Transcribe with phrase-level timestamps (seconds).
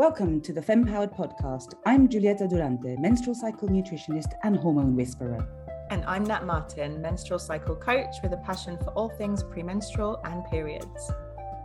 [0.00, 1.74] Welcome to the Fempowered podcast.
[1.84, 5.46] I'm Giulietta Durante, menstrual cycle nutritionist and hormone whisperer.
[5.90, 10.42] And I'm Nat Martin, menstrual cycle coach with a passion for all things premenstrual and
[10.46, 11.12] periods.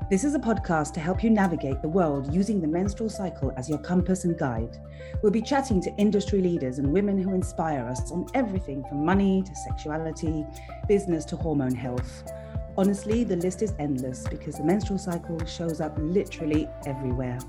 [0.10, 3.70] This is a podcast to help you navigate the world using the menstrual cycle as
[3.70, 4.76] your compass and guide.
[5.24, 9.44] We'll be chatting to industry leaders and women who inspire us on everything from money
[9.44, 10.46] to sexuality,
[10.90, 12.30] business to hormone health.
[12.78, 17.40] Honestly, the list is endless because the menstrual cycle shows up literally everywhere.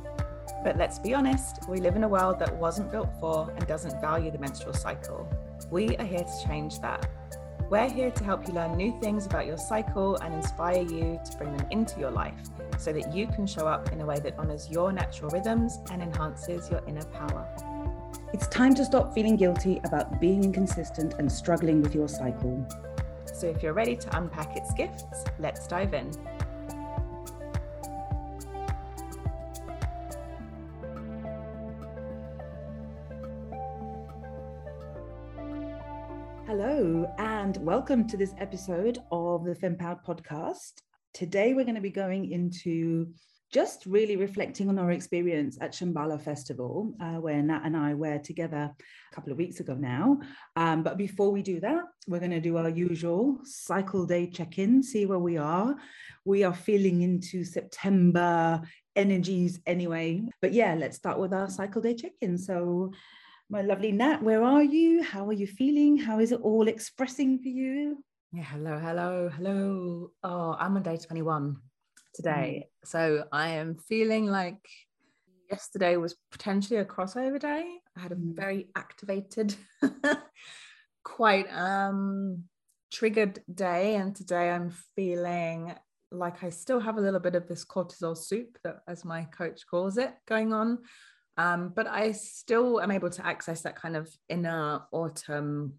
[0.67, 4.01] But let's be honest, we live in a world that wasn't built for and doesn't
[4.01, 5.25] value the menstrual cycle.
[5.71, 7.09] We are here to change that.
[7.71, 11.37] We're here to help you learn new things about your cycle and inspire you to
[11.39, 12.35] bring them into your life
[12.81, 16.03] so that you can show up in a way that honors your natural rhythms and
[16.03, 17.47] enhances your inner power.
[18.33, 22.67] It's time to stop feeling guilty about being inconsistent and struggling with your cycle.
[23.33, 25.05] So, if you're ready to unpack its gifts,
[25.39, 26.11] let's dive in.
[36.59, 40.81] Hello, and welcome to this episode of the Fempowered podcast.
[41.13, 43.13] Today, we're going to be going into
[43.53, 48.17] just really reflecting on our experience at Shambala Festival, uh, where Nat and I were
[48.17, 50.19] together a couple of weeks ago now.
[50.57, 54.59] Um, but before we do that, we're going to do our usual cycle day check
[54.59, 55.77] in, see where we are.
[56.25, 58.63] We are feeling into September
[58.97, 60.23] energies anyway.
[60.41, 62.39] But yeah, let's start with our cycle day check in.
[62.39, 62.93] So,
[63.49, 65.03] my lovely Nat, where are you?
[65.03, 65.97] How are you feeling?
[65.97, 68.03] How is it all expressing for you?
[68.33, 70.11] Yeah, hello, hello, hello.
[70.25, 71.57] Oh, I'm on day 21
[72.13, 72.65] today.
[72.67, 72.89] Mm.
[72.89, 74.59] So I am feeling like
[75.49, 77.65] yesterday was potentially a crossover day.
[77.97, 78.35] I had a mm.
[78.35, 79.55] very activated,
[81.05, 82.45] quite um
[82.93, 83.95] triggered day.
[83.95, 85.73] And today I'm feeling
[86.11, 89.67] like I still have a little bit of this cortisol soup that as my coach
[89.71, 90.79] calls it going on
[91.37, 95.75] um, but I still am able to access that kind of inner autumn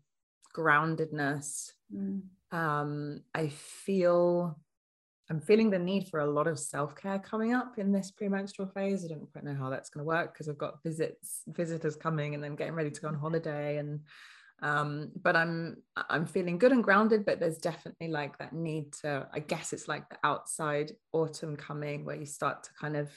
[0.56, 1.72] groundedness.
[1.94, 2.22] Mm.
[2.51, 4.59] Um, I feel
[5.29, 9.03] I'm feeling the need for a lot of self-care coming up in this premenstrual phase.
[9.03, 12.34] I don't quite know how that's going to work because I've got visits, visitors coming,
[12.34, 13.78] and then getting ready to go on holiday.
[13.78, 14.01] And
[14.62, 17.25] um, but I'm I'm feeling good and grounded.
[17.25, 19.28] But there's definitely like that need to.
[19.34, 23.12] I guess it's like the outside autumn coming where you start to kind of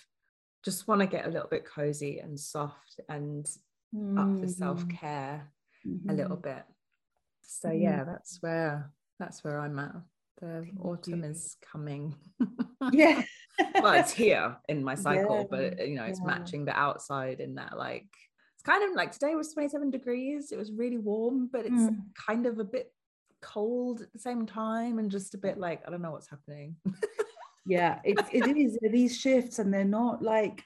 [0.65, 3.47] just want to get a little bit cozy and soft and
[3.94, 4.19] mm-hmm.
[4.19, 4.48] up for mm-hmm.
[4.48, 5.50] self-care
[5.87, 6.10] mm-hmm.
[6.10, 6.56] a little mm-hmm.
[6.56, 6.65] bit
[7.43, 7.82] so mm-hmm.
[7.82, 9.94] yeah that's where that's where i'm at
[10.41, 11.31] the Thank autumn you.
[11.31, 12.15] is coming
[12.93, 13.22] yeah
[13.82, 15.44] well it's here in my cycle yeah.
[15.50, 16.26] but you know it's yeah.
[16.26, 18.09] matching the outside in that like
[18.54, 21.97] it's kind of like today was 27 degrees it was really warm but it's mm.
[22.27, 22.92] kind of a bit
[23.42, 26.77] cold at the same time and just a bit like i don't know what's happening
[27.66, 30.62] yeah it, it is these shifts and they're not like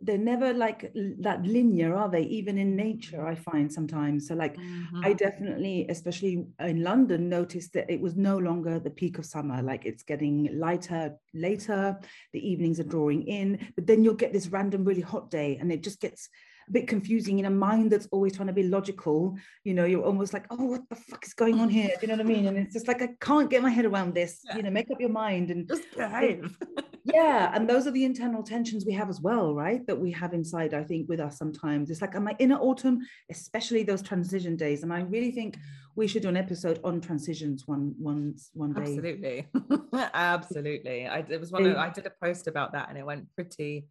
[0.00, 2.22] they're never like that linear are they?
[2.22, 4.28] Even in nature i find sometimes.
[4.28, 5.04] So like mm-hmm.
[5.04, 9.60] i definitely especially in london noticed that it was no longer the peak of summer.
[9.62, 11.98] Like it's getting lighter later
[12.32, 15.72] the evenings are drawing in but then you'll get this random really hot day and
[15.72, 16.28] it just gets
[16.68, 19.36] a bit confusing in a mind that's always trying to be logical.
[19.64, 21.88] You know, you're almost like, oh, what the fuck is going on here?
[21.88, 22.46] Do you know what I mean?
[22.46, 24.40] And it's just like, I can't get my head around this.
[24.44, 24.56] Yeah.
[24.56, 26.56] You know, make up your mind and just behave.
[27.04, 27.50] yeah.
[27.54, 29.86] And those are the internal tensions we have as well, right?
[29.86, 31.90] That we have inside, I think, with us sometimes.
[31.90, 34.82] It's like, am I in autumn, especially those transition days?
[34.82, 35.58] And I really think
[35.96, 38.82] we should do an episode on transitions one one one day.
[38.82, 39.46] Absolutely.
[40.14, 41.06] Absolutely.
[41.08, 43.88] I it was one of, I did a post about that and it went pretty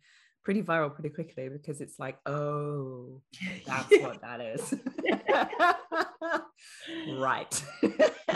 [0.48, 3.22] pretty viral pretty quickly because it's like, oh,
[3.68, 4.74] that's what that is.
[7.20, 7.64] right.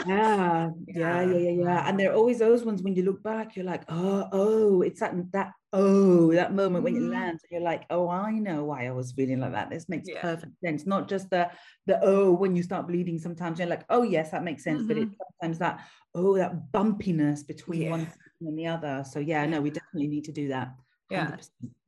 [0.06, 1.88] yeah, yeah, yeah, yeah, yeah.
[1.88, 5.00] And there are always those ones when you look back, you're like, oh, oh, it's
[5.00, 7.14] that that oh, that moment when you mm-hmm.
[7.14, 9.70] land, you're like, oh, I know why I was feeling like that.
[9.70, 10.20] This makes yeah.
[10.20, 10.86] perfect sense.
[10.86, 11.50] Not just the
[11.86, 14.80] the oh, when you start bleeding, sometimes you're like, oh yes, that makes sense.
[14.80, 14.88] Mm-hmm.
[14.90, 15.80] But it's sometimes that
[16.14, 17.92] oh, that bumpiness between yeah.
[17.92, 18.12] one
[18.42, 19.06] and the other.
[19.10, 20.74] So yeah, no, we definitely need to do that.
[21.12, 21.36] Yeah,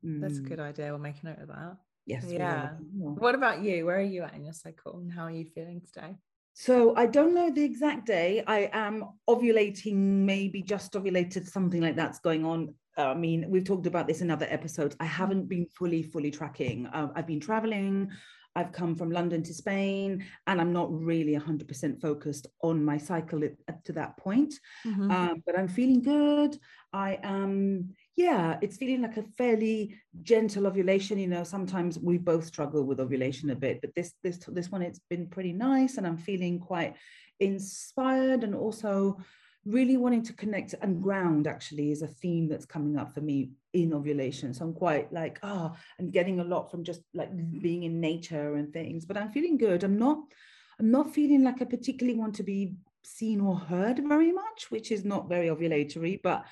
[0.05, 0.21] mm.
[0.21, 0.49] that's a mm.
[0.49, 0.89] good idea.
[0.89, 1.77] We'll make a note of that.
[2.05, 2.25] Yes.
[2.27, 2.71] Yeah.
[2.91, 3.85] What about you?
[3.85, 6.15] Where are you at in your cycle, and how are you feeling today?
[6.53, 8.43] So I don't know the exact day.
[8.45, 12.75] I am ovulating, maybe just ovulated, something like that's going on.
[12.95, 14.95] I mean, we've talked about this in other episodes.
[14.99, 16.85] I haven't been fully, fully tracking.
[16.87, 18.11] Uh, I've been traveling.
[18.55, 23.43] I've come from London to Spain, and I'm not really 100% focused on my cycle
[23.43, 24.53] up to that point.
[24.85, 25.09] Mm-hmm.
[25.09, 26.57] Um, but I'm feeling good.
[26.93, 31.17] I am yeah, it's feeling like a fairly gentle ovulation.
[31.17, 34.81] You know, sometimes we both struggle with ovulation a bit, but this this this one
[34.81, 36.95] it's been pretty nice, and I'm feeling quite
[37.39, 39.17] inspired and also
[39.65, 43.51] really wanting to connect and ground actually is a theme that's coming up for me
[43.71, 44.53] in ovulation.
[44.53, 47.29] So I'm quite like, ah, oh, I'm getting a lot from just like
[47.61, 49.83] being in nature and things, but I'm feeling good.
[49.83, 50.17] I'm not,
[50.79, 54.91] I'm not feeling like I particularly want to be seen or heard very much, which
[54.91, 56.45] is not very ovulatory, but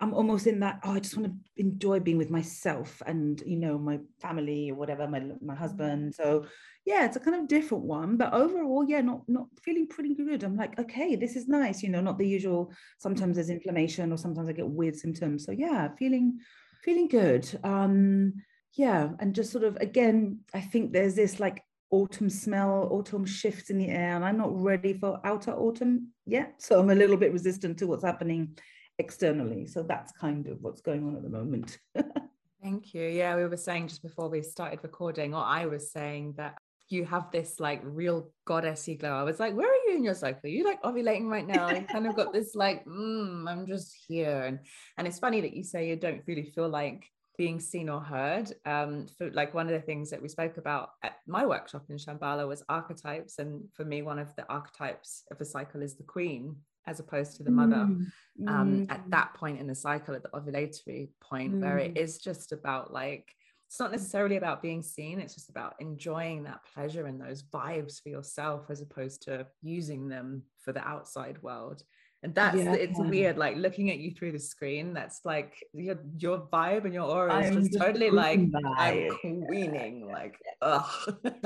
[0.00, 3.56] I'm almost in that, oh, I just want to enjoy being with myself and, you
[3.56, 6.14] know, my family or whatever, my, my husband.
[6.14, 6.46] So
[6.84, 10.42] yeah, it's a kind of different one, but overall, yeah, not, not feeling pretty good.
[10.42, 14.16] I'm like, okay, this is nice, you know, not the usual, sometimes there's inflammation or
[14.16, 15.44] sometimes I get weird symptoms.
[15.44, 16.40] So yeah, feeling,
[16.82, 17.48] feeling good.
[17.62, 18.34] Um,
[18.74, 19.10] yeah.
[19.20, 21.62] And just sort of, again, I think there's this like
[21.92, 26.54] autumn smell, autumn shifts in the air, and I'm not ready for outer autumn yet.
[26.58, 28.58] So I'm a little bit resistant to what's happening
[28.98, 29.66] externally.
[29.66, 31.78] So that's kind of what's going on at the moment.
[32.62, 33.02] Thank you.
[33.02, 36.54] Yeah, we were saying just before we started recording, or I was saying that
[36.88, 39.14] you have this like real goddessy glow.
[39.14, 40.42] I was like, where are you in your cycle?
[40.44, 41.70] Are you like ovulating right now?
[41.70, 44.42] You kind of got this like, mm, I'm just here.
[44.42, 44.60] And
[44.96, 48.52] and it's funny that you say you don't really feel like being seen or heard.
[48.64, 51.96] Um, for like one of the things that we spoke about at my workshop in
[51.96, 53.38] Shambala was archetypes.
[53.38, 56.56] And for me, one of the archetypes of a cycle is the queen
[56.86, 58.06] as opposed to the mother mm.
[58.48, 59.10] Um, at mm.
[59.10, 62.22] that point in the cycle at the ovulatory point where it mm.
[62.22, 63.34] just about like
[63.68, 68.02] it's not necessarily about being seen it's just about enjoying that pleasure and those vibes
[68.02, 71.82] for yourself as opposed to using them for the outside world
[72.22, 72.74] and that's yeah.
[72.74, 76.94] it's weird like looking at you through the screen that's like your your vibe and
[76.94, 78.40] your aura is just totally like
[78.78, 79.08] i'm
[79.48, 81.18] queening like ugh.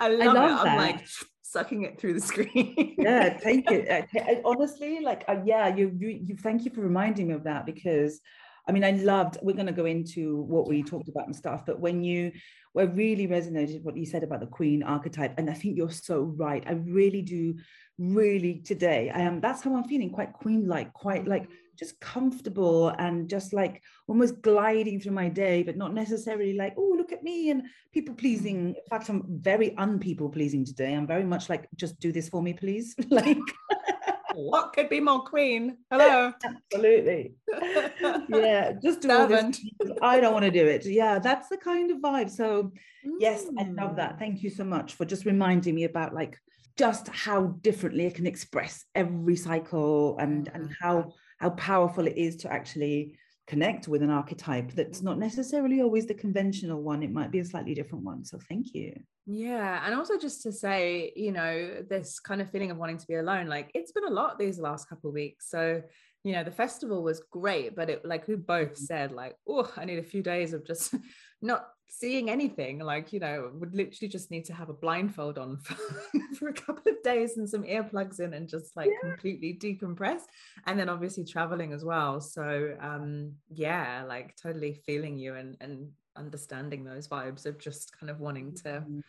[0.00, 1.06] I, love I love it i'm like
[1.52, 6.36] sucking it through the screen yeah take it honestly like uh, yeah you, you you
[6.36, 8.20] thank you for reminding me of that because
[8.68, 11.66] I mean, I loved, we're going to go into what we talked about and stuff,
[11.66, 12.30] but when you,
[12.74, 15.34] were really resonated what you said about the queen archetype.
[15.38, 16.62] And I think you're so right.
[16.66, 17.56] I really do
[17.98, 19.10] really today.
[19.10, 23.82] I am that's how I'm feeling, quite queen-like, quite like just comfortable and just like
[24.06, 28.14] almost gliding through my day, but not necessarily like, oh, look at me and people
[28.14, 28.68] pleasing.
[28.68, 30.94] In fact, I'm very unpeople pleasing today.
[30.94, 32.94] I'm very much like, just do this for me, please.
[33.10, 33.38] like
[34.34, 35.78] what could be more queen?
[35.90, 36.32] Hello.
[36.44, 37.34] Absolutely.
[38.28, 39.60] yeah, just do all this.
[40.00, 40.86] I don't want to do it.
[40.86, 42.30] Yeah, that's the kind of vibe.
[42.30, 42.72] So,
[43.06, 43.12] mm.
[43.18, 44.16] yes, I love that.
[44.16, 44.18] Mm.
[44.18, 46.38] Thank you so much for just reminding me about like
[46.76, 50.74] just how differently it can express every cycle and and mm.
[50.80, 53.18] how how powerful it is to actually
[53.48, 57.02] connect with an archetype that's not necessarily always the conventional one.
[57.02, 58.24] It might be a slightly different one.
[58.24, 58.94] So thank you.
[59.26, 63.06] Yeah and also just to say you know this kind of feeling of wanting to
[63.06, 65.50] be alone like it's been a lot these last couple of weeks.
[65.50, 65.82] So
[66.24, 68.76] you know the festival was great but it like we both mm.
[68.76, 70.94] said like oh i need a few days of just
[71.42, 75.58] not seeing anything like you know would literally just need to have a blindfold on
[75.58, 75.76] for,
[76.38, 79.10] for a couple of days and some earplugs in and just like yeah.
[79.10, 80.22] completely decompress
[80.66, 85.90] and then obviously traveling as well so um yeah like totally feeling you and and
[86.16, 89.00] understanding those vibes of just kind of wanting to mm-hmm.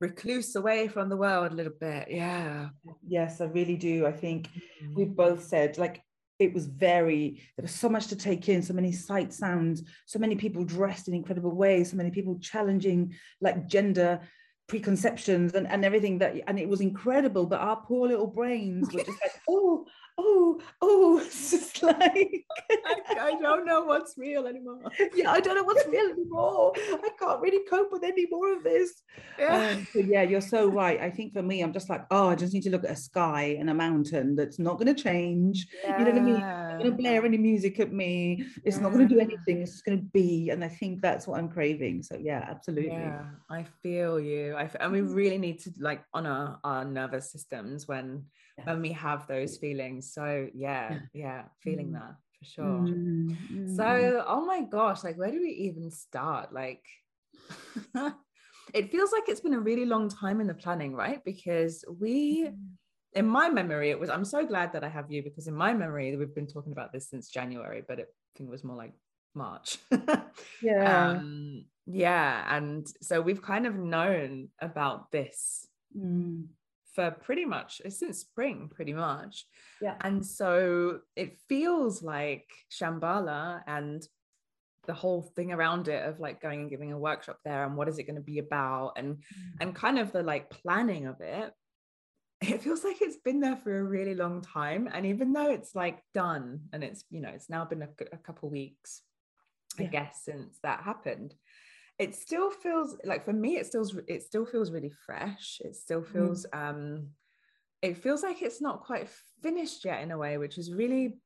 [0.00, 2.70] recluse away from the world a little bit yeah
[3.06, 4.94] yes i really do i think mm-hmm.
[4.94, 6.02] we've both said like
[6.44, 10.18] it was very there was so much to take in so many sight sounds so
[10.18, 14.20] many people dressed in incredible ways so many people challenging like gender
[14.68, 19.00] preconceptions and, and everything that and it was incredible but our poor little brains were
[19.04, 19.84] just like oh
[20.18, 24.80] oh, oh, it's just like I, I, don't know what's real anymore.
[25.14, 26.72] Yeah, I don't know what's real anymore.
[26.76, 29.02] I can't really cope with any more of this.
[29.38, 29.70] Yeah.
[29.70, 31.00] Um, so yeah, you're so right.
[31.00, 32.96] I think for me, I'm just like, oh, I just need to look at a
[32.96, 35.66] sky and a mountain that's not going to change.
[35.82, 35.98] Yeah.
[35.98, 36.34] You know what I mean?
[36.36, 38.44] It's going to blare any music at me.
[38.64, 38.82] It's yeah.
[38.82, 39.62] not going to do anything.
[39.62, 40.50] It's just going to be.
[40.50, 42.02] And I think that's what I'm craving.
[42.02, 42.90] So yeah, absolutely.
[42.90, 44.54] Yeah, I feel you.
[44.54, 45.14] I and we mm.
[45.14, 48.24] really need to like honor our nervous systems when.
[48.64, 50.12] When we have those feelings.
[50.12, 51.94] So yeah, yeah, feeling mm.
[51.94, 52.64] that for sure.
[52.64, 53.76] Mm.
[53.76, 56.52] So oh my gosh, like where do we even start?
[56.52, 56.84] Like
[58.74, 61.24] it feels like it's been a really long time in the planning, right?
[61.24, 62.56] Because we mm.
[63.14, 65.72] in my memory, it was I'm so glad that I have you because in my
[65.72, 68.76] memory, we've been talking about this since January, but it, I think it was more
[68.76, 68.92] like
[69.34, 69.78] March.
[70.62, 71.10] yeah.
[71.10, 72.56] Um, yeah.
[72.56, 75.66] And so we've kind of known about this
[75.96, 76.46] mm
[76.94, 79.46] for pretty much since spring, pretty much.
[79.80, 79.96] Yeah.
[80.02, 84.06] And so it feels like Shambala and
[84.86, 87.88] the whole thing around it of like going and giving a workshop there and what
[87.88, 89.20] is it going to be about and mm.
[89.60, 91.52] and kind of the like planning of it
[92.40, 95.74] it feels like it's been there for a really long time and even though it's
[95.74, 99.02] like done and it's you know it's now been a, a couple weeks
[99.78, 99.86] yeah.
[99.86, 101.32] i guess since that happened
[102.02, 106.02] it still feels like for me it still it still feels really fresh it still
[106.02, 106.12] mm.
[106.12, 106.68] feels mm.
[106.68, 107.08] um
[107.82, 109.08] it feels like it's not quite
[109.42, 111.18] finished yet in a way, which is really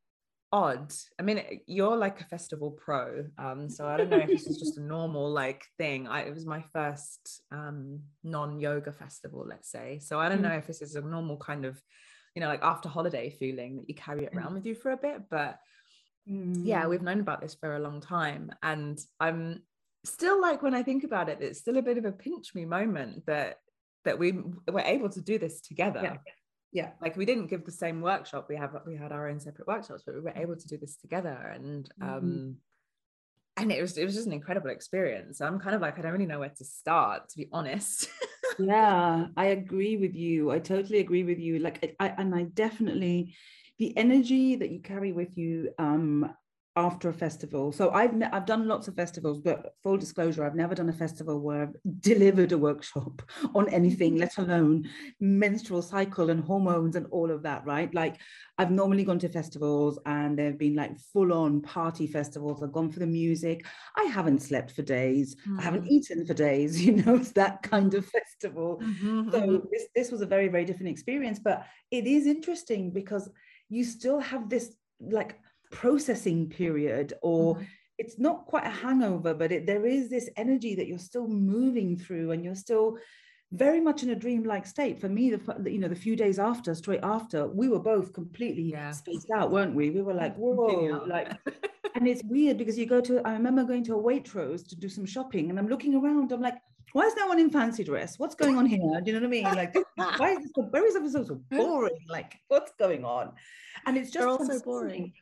[0.52, 0.92] odd.
[1.20, 4.58] I mean, you're like a festival pro, um, so I don't know if this is
[4.58, 6.08] just a normal like thing.
[6.08, 9.98] I, it was my first um, non-yoga festival, let's say.
[9.98, 10.58] So I don't know mm.
[10.58, 11.80] if this is a normal kind of,
[12.34, 14.54] you know, like after holiday feeling that you carry it around mm.
[14.54, 15.28] with you for a bit.
[15.30, 15.58] But
[16.26, 16.62] mm.
[16.64, 19.62] yeah, we've known about this for a long time, and I'm
[20.06, 22.64] still like when I think about it, it's still a bit of a pinch me
[22.64, 23.58] moment that
[24.04, 24.32] that we
[24.68, 26.00] were able to do this together.
[26.02, 26.16] Yeah
[26.76, 29.66] yeah like we didn't give the same workshop we have we had our own separate
[29.66, 32.14] workshops but we were able to do this together and mm-hmm.
[32.14, 32.50] um mm-hmm.
[33.56, 36.12] and it was it was just an incredible experience i'm kind of like i don't
[36.12, 38.08] really know where to start to be honest
[38.58, 43.34] yeah i agree with you i totally agree with you like I, and i definitely
[43.78, 46.30] the energy that you carry with you um
[46.76, 47.72] after a festival.
[47.72, 51.40] So I've I've done lots of festivals, but full disclosure, I've never done a festival
[51.40, 53.22] where I've delivered a workshop
[53.54, 54.20] on anything, mm-hmm.
[54.20, 57.64] let alone menstrual cycle and hormones and all of that.
[57.64, 57.92] Right?
[57.94, 58.16] Like
[58.58, 62.62] I've normally gone to festivals and they've been like full on party festivals.
[62.62, 63.64] I've gone for the music.
[63.96, 65.34] I haven't slept for days.
[65.48, 65.58] Mm.
[65.58, 65.90] I haven't mm.
[65.90, 66.76] eaten for days.
[66.86, 68.80] You know, it's that kind of festival.
[68.80, 69.66] Mm-hmm, so mm-hmm.
[69.72, 73.28] this this was a very very different experience, but it is interesting because
[73.68, 77.64] you still have this like processing period or mm-hmm.
[77.98, 81.96] it's not quite a hangover but it, there is this energy that you're still moving
[81.96, 82.96] through and you're still
[83.52, 85.00] very much in a dreamlike state.
[85.00, 88.64] For me the you know the few days after straight after we were both completely
[88.64, 88.90] yeah.
[88.90, 89.90] spaced out weren't we?
[89.90, 91.32] We were like whoa like
[91.94, 94.88] and it's weird because you go to i remember going to a waitrose to do
[94.88, 96.58] some shopping and i'm looking around i'm like
[96.92, 98.18] why is no one in fancy dress?
[98.18, 98.78] What's going on here?
[98.78, 99.44] Do you know what i mean?
[99.44, 101.98] Like why is this so, why is this so boring?
[102.08, 103.32] Like what's going on?
[103.84, 105.12] And it's just also boring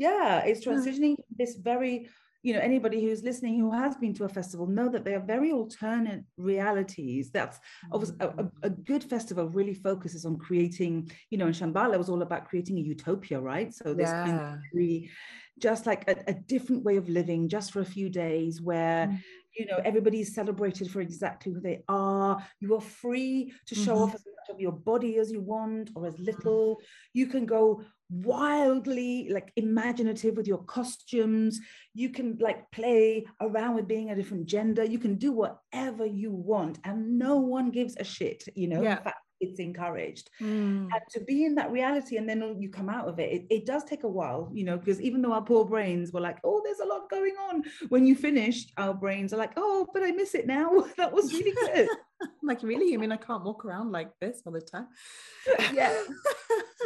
[0.00, 1.24] yeah it's transitioning yeah.
[1.38, 2.08] this very
[2.42, 5.20] you know anybody who's listening who has been to a festival know that they are
[5.34, 7.58] very alternate realities that's
[7.92, 8.14] mm-hmm.
[8.20, 12.22] a, a, a, good festival really focuses on creating you know and shambala was all
[12.22, 14.56] about creating a utopia right so this yeah.
[14.72, 15.10] really
[15.58, 19.16] just like a, a, different way of living just for a few days where mm-hmm.
[19.58, 24.04] you know everybody's celebrated for exactly who they are you are free to show mm-hmm.
[24.04, 26.78] off as much of your body as you want or as little
[27.12, 31.60] you can go wildly like imaginative with your costumes.
[31.94, 34.84] You can like play around with being a different gender.
[34.84, 38.82] You can do whatever you want and no one gives a shit you know?
[38.82, 38.98] Yeah.
[38.98, 40.28] in fact it's encouraged.
[40.42, 40.88] Mm.
[40.92, 43.66] and to be in that reality and then you come out of it, it it
[43.66, 44.76] does take a while you know?
[44.76, 48.06] Because even though our poor brains were like oh there's a lot going on when
[48.06, 50.84] you finish our brains are like oh but i miss it now.
[50.96, 51.88] That was really good.
[52.42, 52.92] Like really?
[52.92, 54.88] You mean i can't walk around like this all the time?
[55.72, 56.02] Yeah.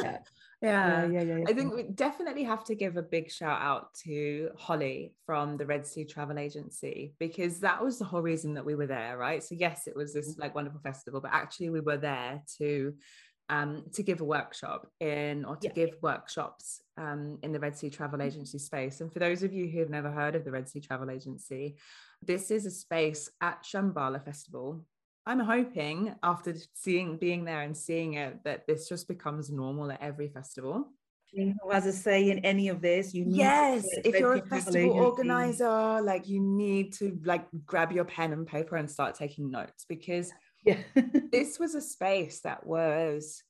[0.00, 0.18] Yeah
[0.64, 1.06] yeah.
[1.06, 4.50] Yeah, yeah, yeah, I think we definitely have to give a big shout out to
[4.56, 8.74] Holly from the Red Sea Travel Agency because that was the whole reason that we
[8.74, 9.42] were there, right?
[9.42, 10.40] So yes, it was this mm-hmm.
[10.40, 12.94] like wonderful festival, but actually we were there to
[13.50, 15.74] um, to give a workshop in or to yeah.
[15.74, 18.28] give workshops um, in the Red Sea Travel mm-hmm.
[18.28, 19.00] Agency space.
[19.00, 21.76] And for those of you who have never heard of the Red Sea Travel Agency,
[22.22, 24.84] this is a space at Shambala Festival
[25.26, 30.02] I'm hoping after seeing being there and seeing it that this just becomes normal at
[30.02, 30.88] every festival.
[31.34, 33.12] Who has a say in any of this?
[33.12, 38.32] You yes, if you're a festival organizer, like you need to like grab your pen
[38.32, 40.30] and paper and start taking notes because
[40.64, 40.78] yeah.
[41.32, 43.42] this was a space that was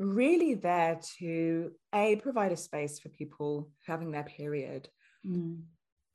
[0.00, 4.88] really there to a provide a space for people having their period
[5.26, 5.60] mm.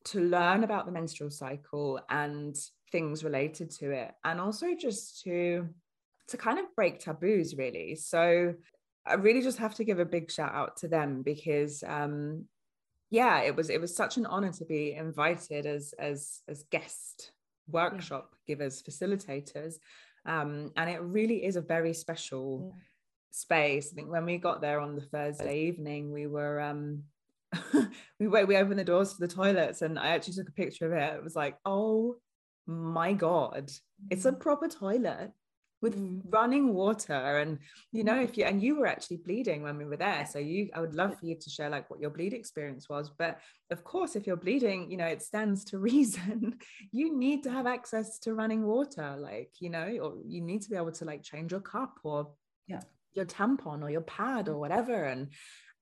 [0.06, 2.56] to learn about the menstrual cycle and
[2.94, 5.68] things related to it and also just to
[6.28, 8.54] to kind of break taboos really so
[9.06, 12.46] i really just have to give a big shout out to them because um
[13.10, 17.32] yeah it was it was such an honor to be invited as as as guest
[17.68, 18.56] workshop yeah.
[18.56, 19.76] givers facilitators
[20.28, 22.82] um and it really is a very special yeah.
[23.32, 27.02] space i think when we got there on the thursday evening we were um
[28.20, 30.94] we we opened the doors to the toilets and I actually took a picture of
[30.94, 31.16] it.
[31.18, 32.16] It was like, oh
[32.66, 33.72] my god
[34.10, 34.40] it's a mm.
[34.40, 35.32] proper toilet
[35.84, 36.22] with mm.
[36.30, 37.60] running water and
[37.92, 40.26] you know if you and you were actually bleeding when we were there.
[40.26, 43.12] So you i would love for you to share like what your bleed experience was.
[43.16, 43.40] But
[43.70, 46.56] of course if you're bleeding you know it stands to reason
[46.92, 50.70] you need to have access to running water like you know or you need to
[50.70, 52.32] be able to like change your cup or
[52.68, 52.82] yeah.
[53.14, 55.04] your tampon or your pad or whatever.
[55.04, 55.28] And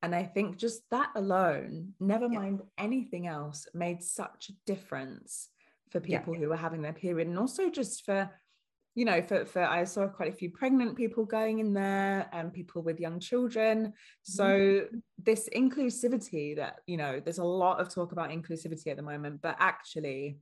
[0.04, 2.40] and i think just that alone never yeah.
[2.40, 5.51] mind anything else made such a difference
[5.92, 6.40] for people yeah.
[6.40, 8.30] who are having their period and also just for
[8.96, 12.54] you know for, for i saw quite a few pregnant people going in there and
[12.54, 14.98] people with young children so mm-hmm.
[15.24, 19.42] this inclusivity that you know there's a lot of talk about inclusivity at the moment
[19.42, 20.38] but actually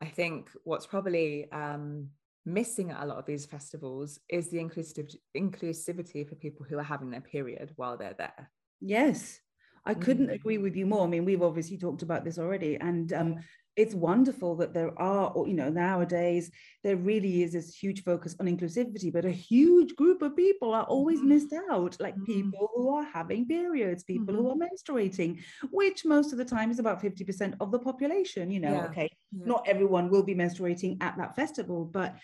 [0.00, 2.08] i think what's probably um,
[2.48, 6.82] missing at a lot of these festivals is the inclusive inclusivity for people who are
[6.82, 8.50] having their period while they're there.
[8.80, 9.40] Yes,
[9.84, 10.34] I couldn't mm.
[10.34, 11.04] agree with you more.
[11.04, 13.36] I mean, we've obviously talked about this already, and um,
[13.78, 16.50] it's wonderful that there are, you know, nowadays
[16.82, 20.82] there really is this huge focus on inclusivity, but a huge group of people are
[20.82, 21.28] always mm-hmm.
[21.28, 22.32] missed out, like mm-hmm.
[22.32, 24.42] people who are having periods, people mm-hmm.
[24.42, 28.58] who are menstruating, which most of the time is about 50% of the population, you
[28.58, 28.86] know, yeah.
[28.86, 29.46] okay, yeah.
[29.46, 32.16] not everyone will be menstruating at that festival, but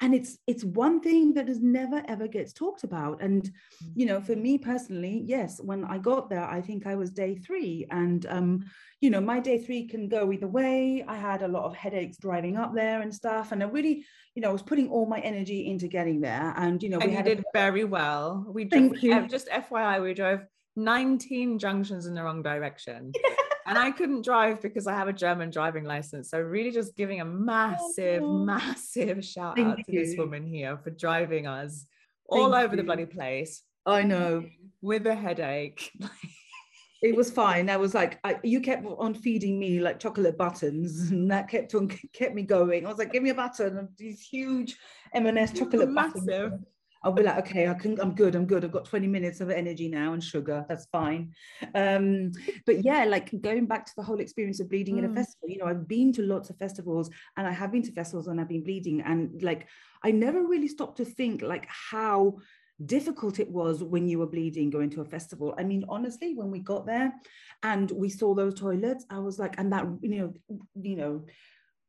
[0.00, 3.22] and it's it's one thing that is never ever gets talked about.
[3.22, 3.50] And
[3.94, 7.36] you know for me personally yes when i got there i think i was day
[7.36, 7.86] three.
[7.90, 8.64] And um
[9.00, 11.04] you know my day three can go either way.
[11.06, 13.52] I had a lot of headaches driving up there and stuff.
[13.52, 16.54] And i really you know i was putting all my energy into getting there.
[16.56, 18.46] And you know and we did a- very well.
[18.48, 20.40] We Thank drove, just fyi we drove
[20.76, 23.12] 19 junctions in the wrong direction
[23.66, 26.30] and I couldn't drive because I have a German driving license.
[26.30, 30.04] So really just giving a massive, oh, massive shout out to you.
[30.04, 31.84] this woman here for driving us
[32.30, 32.76] Thank all over you.
[32.76, 33.62] the bloody place.
[33.84, 34.44] I know.
[34.82, 35.90] With a headache.
[37.02, 37.68] it was fine.
[37.68, 41.74] I was like, I, you kept on feeding me like chocolate buttons, and that kept
[41.74, 42.86] on kept me going.
[42.86, 44.76] I was like, give me a button, of these huge
[45.12, 46.24] M&S chocolate massive.
[46.24, 46.64] buttons.
[47.06, 48.64] I'll be like, okay, I can, I'm good, I'm good.
[48.64, 50.66] I've got 20 minutes of energy now and sugar.
[50.68, 51.32] That's fine.
[51.72, 52.32] Um,
[52.66, 55.04] but yeah, like going back to the whole experience of bleeding mm.
[55.04, 57.84] at a festival, you know, I've been to lots of festivals and I have been
[57.84, 59.02] to festivals and I've been bleeding.
[59.02, 59.68] And like,
[60.02, 62.38] I never really stopped to think like how
[62.84, 65.54] difficult it was when you were bleeding going to a festival.
[65.56, 67.14] I mean, honestly, when we got there
[67.62, 70.34] and we saw those toilets, I was like, and that, you know,
[70.74, 71.24] you know,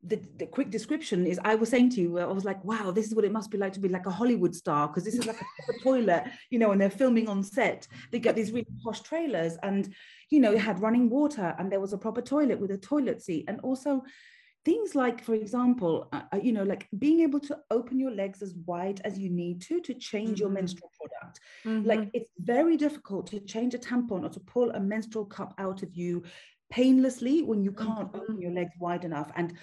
[0.03, 3.07] the, the quick description is I was saying to you, I was like, wow, this
[3.07, 5.25] is what it must be like to be like a Hollywood star because this is
[5.25, 7.87] like a toilet, you know, and they're filming on set.
[8.11, 9.93] They get these really posh trailers, and
[10.29, 13.21] you know, it had running water, and there was a proper toilet with a toilet
[13.21, 14.03] seat, and also
[14.65, 18.41] things like, for example, uh, uh you know, like being able to open your legs
[18.41, 20.41] as wide as you need to to change mm-hmm.
[20.41, 21.39] your menstrual product.
[21.65, 21.87] Mm-hmm.
[21.87, 25.83] Like it's very difficult to change a tampon or to pull a menstrual cup out
[25.83, 26.23] of you
[26.69, 28.17] painlessly when you can't mm-hmm.
[28.17, 29.53] open your legs wide enough and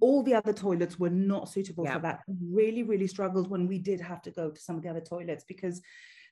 [0.00, 1.94] all the other toilets were not suitable yeah.
[1.94, 4.88] for that really really struggled when we did have to go to some of the
[4.88, 5.82] other toilets because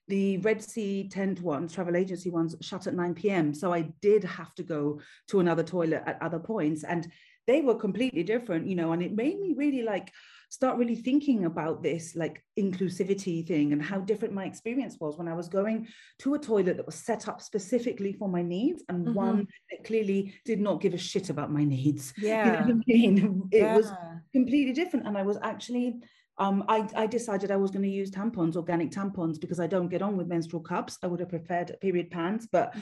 [0.09, 4.23] the red sea tent ones travel agency ones shut at 9 p.m so i did
[4.23, 7.11] have to go to another toilet at other points and
[7.47, 10.13] they were completely different you know and it made me really like
[10.53, 15.27] start really thinking about this like inclusivity thing and how different my experience was when
[15.27, 19.07] I was going to a toilet that was set up specifically for my needs and
[19.07, 19.15] mm-hmm.
[19.15, 22.13] one that clearly did not give a shit about my needs.
[22.19, 22.67] Yeah.
[22.67, 23.49] You know I mean?
[23.51, 23.77] It yeah.
[23.79, 23.91] was
[24.35, 25.07] completely different.
[25.07, 26.03] And I was actually
[26.39, 29.89] um, I, I, decided I was going to use tampons, organic tampons, because I don't
[29.89, 30.99] get on with menstrual cups.
[31.03, 32.81] I would have preferred period pants, but mm-hmm.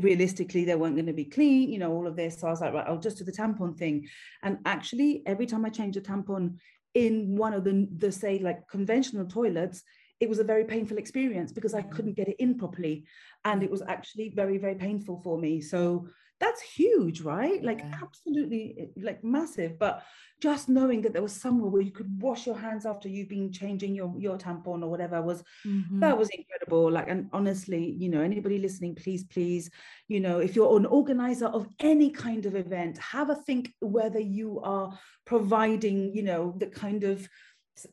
[0.00, 2.40] Realistically, they weren't going to be clean, you know, all of this.
[2.40, 4.08] So I was like, right, I'll just do the tampon thing.
[4.42, 6.56] And actually, every time I change a tampon,
[6.94, 9.82] in one of the, the say like conventional toilets
[10.22, 11.90] it was a very painful experience because I mm.
[11.90, 13.04] couldn't get it in properly.
[13.44, 15.60] And it was actually very, very painful for me.
[15.60, 16.06] So
[16.42, 17.62] that's huge, right?
[17.62, 17.98] Like yeah.
[18.02, 19.78] absolutely eh, like massive.
[19.78, 20.02] But
[20.40, 23.52] just knowing that there was somewhere where you could wash your hands after you've been
[23.52, 26.00] changing your your tampon or whatever was mm-hmm.
[26.00, 26.90] that was incredible.
[26.90, 29.70] Like and honestly, you know, anybody listening, please, please,
[30.08, 34.20] you know, if you're an organizer of any kind of event, have a think whether
[34.20, 37.28] you are providing, you know, the kind of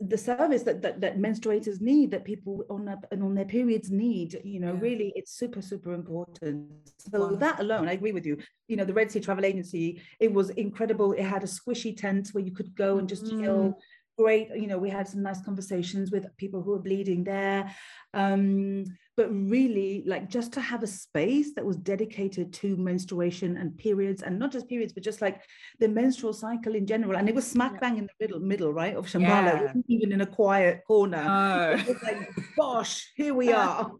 [0.01, 4.39] the service that, that that menstruators need that people on their, on their periods need
[4.43, 4.79] you know yeah.
[4.81, 7.35] really it's super super important so wow.
[7.35, 8.37] that alone i agree with you
[8.67, 12.29] you know the red sea travel agency it was incredible it had a squishy tent
[12.33, 13.39] where you could go and just mm.
[13.39, 13.77] chill
[14.17, 17.73] great you know we had some nice conversations with people who were bleeding there
[18.13, 18.83] um,
[19.19, 24.21] but really like just to have a space that was dedicated to menstruation and periods
[24.21, 25.41] and not just periods but just like
[25.81, 28.95] the menstrual cycle in general and it was smack bang in the middle middle right
[28.95, 29.61] of shambala.
[29.61, 29.73] Yeah.
[29.89, 31.21] even in a quiet corner.
[31.27, 31.71] Oh.
[31.77, 33.91] it was like gosh here we are.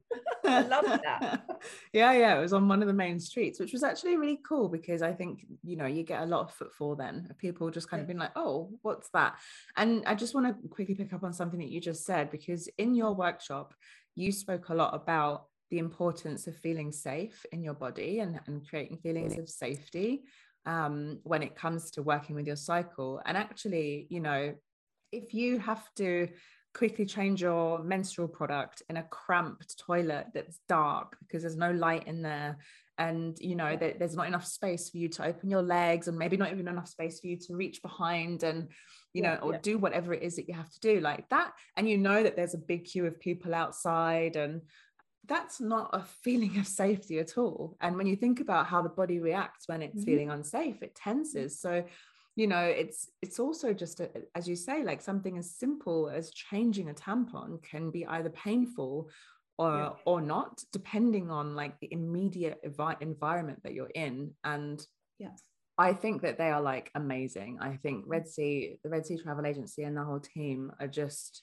[0.45, 1.43] I love that.
[1.91, 4.69] Yeah yeah it was on one of the main streets which was actually really cool
[4.69, 7.89] because i think you know you get a lot of footfall then of people just
[7.89, 9.35] kind of being like oh what's that?
[9.75, 12.69] And i just want to quickly pick up on something that you just said because
[12.77, 13.73] in your workshop
[14.19, 18.67] you spoke a lot about the importance of feeling safe in your body and, and
[18.67, 20.23] creating feelings of safety
[20.65, 23.21] um, when it comes to working with your cycle.
[23.25, 24.55] And actually, you know,
[25.11, 26.27] if you have to
[26.73, 32.07] quickly change your menstrual product in a cramped toilet that's dark because there's no light
[32.07, 32.57] in there
[32.99, 36.17] and you know there, there's not enough space for you to open your legs and
[36.17, 38.67] maybe not even enough space for you to reach behind and
[39.13, 39.59] you yeah, know or yeah.
[39.61, 42.35] do whatever it is that you have to do like that and you know that
[42.35, 44.61] there's a big queue of people outside and
[45.25, 48.89] that's not a feeling of safety at all and when you think about how the
[48.89, 50.05] body reacts when it's mm-hmm.
[50.05, 51.83] feeling unsafe it tenses so
[52.35, 56.31] you know it's it's also just a, as you say like something as simple as
[56.31, 59.09] changing a tampon can be either painful
[59.57, 59.89] or yeah.
[60.05, 64.85] or not depending on like the immediate evi- environment that you're in and
[65.17, 65.29] yeah
[65.79, 67.59] I think that they are like amazing.
[67.61, 71.41] I think Red Sea, the Red Sea Travel Agency, and the whole team are just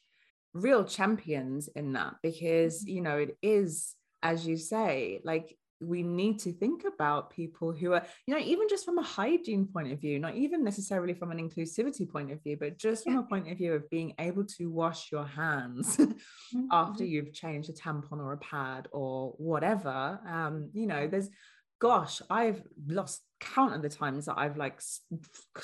[0.53, 2.95] real champions in that because, mm-hmm.
[2.95, 7.95] you know, it is, as you say, like we need to think about people who
[7.95, 11.31] are, you know, even just from a hygiene point of view, not even necessarily from
[11.31, 13.21] an inclusivity point of view, but just from yeah.
[13.21, 16.67] a point of view of being able to wash your hands mm-hmm.
[16.73, 20.21] after you've changed a tampon or a pad or whatever.
[20.29, 21.31] Um, you know, there's,
[21.79, 24.81] gosh, I've lost count of the times that I've like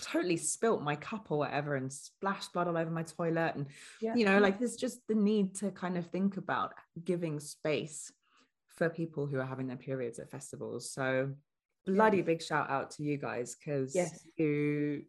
[0.03, 3.55] totally spilt my cup or whatever and splashed blood all over my toilet.
[3.55, 3.67] And,
[4.01, 4.15] yeah.
[4.15, 8.13] you know, like there's just the need to kind of think about giving space
[8.69, 10.93] for people who are having their periods at festivals.
[10.93, 11.33] So
[11.87, 12.25] bloody yeah.
[12.25, 14.27] big shout out to you guys because yes.
[14.37, 15.03] you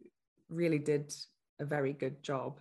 [0.48, 1.12] really did
[1.60, 2.60] a very good job.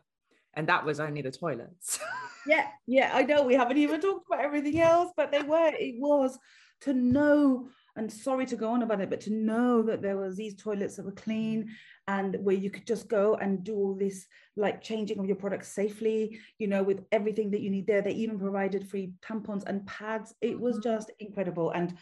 [0.54, 2.00] And that was only the toilets.
[2.48, 5.96] yeah, yeah, I know we haven't even talked about everything else, but they were, it
[5.98, 6.38] was
[6.82, 10.36] to know and sorry to go on about it, but to know that there was
[10.36, 11.70] these toilets that were clean
[12.08, 14.26] and where you could just go and do all this
[14.56, 18.02] like changing of your products safely, you know, with everything that you need there.
[18.02, 20.34] They even provided free tampons and pads.
[20.42, 20.90] It was mm-hmm.
[20.90, 21.72] just incredible.
[21.72, 21.96] And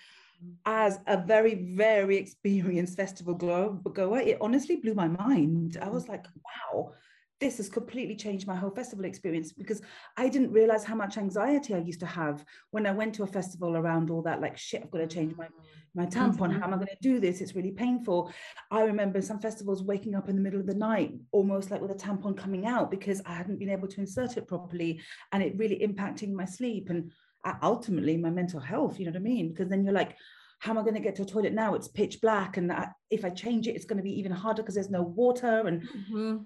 [0.65, 5.77] as a very, very experienced festival goer, it honestly blew my mind.
[5.81, 6.25] I was like,
[6.71, 6.93] wow,
[7.41, 9.81] this has completely changed my whole festival experience because
[10.15, 13.27] I didn't realize how much anxiety I used to have when I went to a
[13.27, 15.47] festival around all that like shit I've got to change my
[15.93, 16.59] my tampon mm-hmm.
[16.59, 18.31] how am I going to do this it's really painful
[18.69, 21.91] I remember some festivals waking up in the middle of the night almost like with
[21.91, 25.01] a tampon coming out because I hadn't been able to insert it properly
[25.31, 27.11] and it really impacting my sleep and
[27.43, 30.15] uh, ultimately my mental health you know what I mean because then you're like
[30.59, 31.73] how am I going to get to a toilet now?
[31.73, 34.61] It's pitch black, and I, if I change it, it's going to be even harder
[34.61, 35.65] because there's no water.
[35.65, 36.37] And mm-hmm.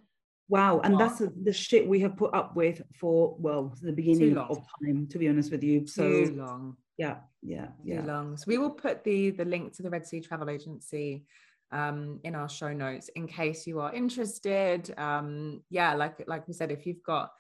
[0.48, 4.58] Wow, and that's the shit we have put up with for well the beginning of
[4.84, 5.88] time, to be honest with you.
[5.88, 6.78] So Too long.
[6.98, 8.02] Yeah, yeah, yeah.
[8.02, 8.38] Too long.
[8.38, 11.26] So we will put the the link to the Red Sea Travel Agency
[11.72, 14.94] um, in our show notes in case you are interested.
[14.98, 17.32] Um, yeah, like like we said, if you've got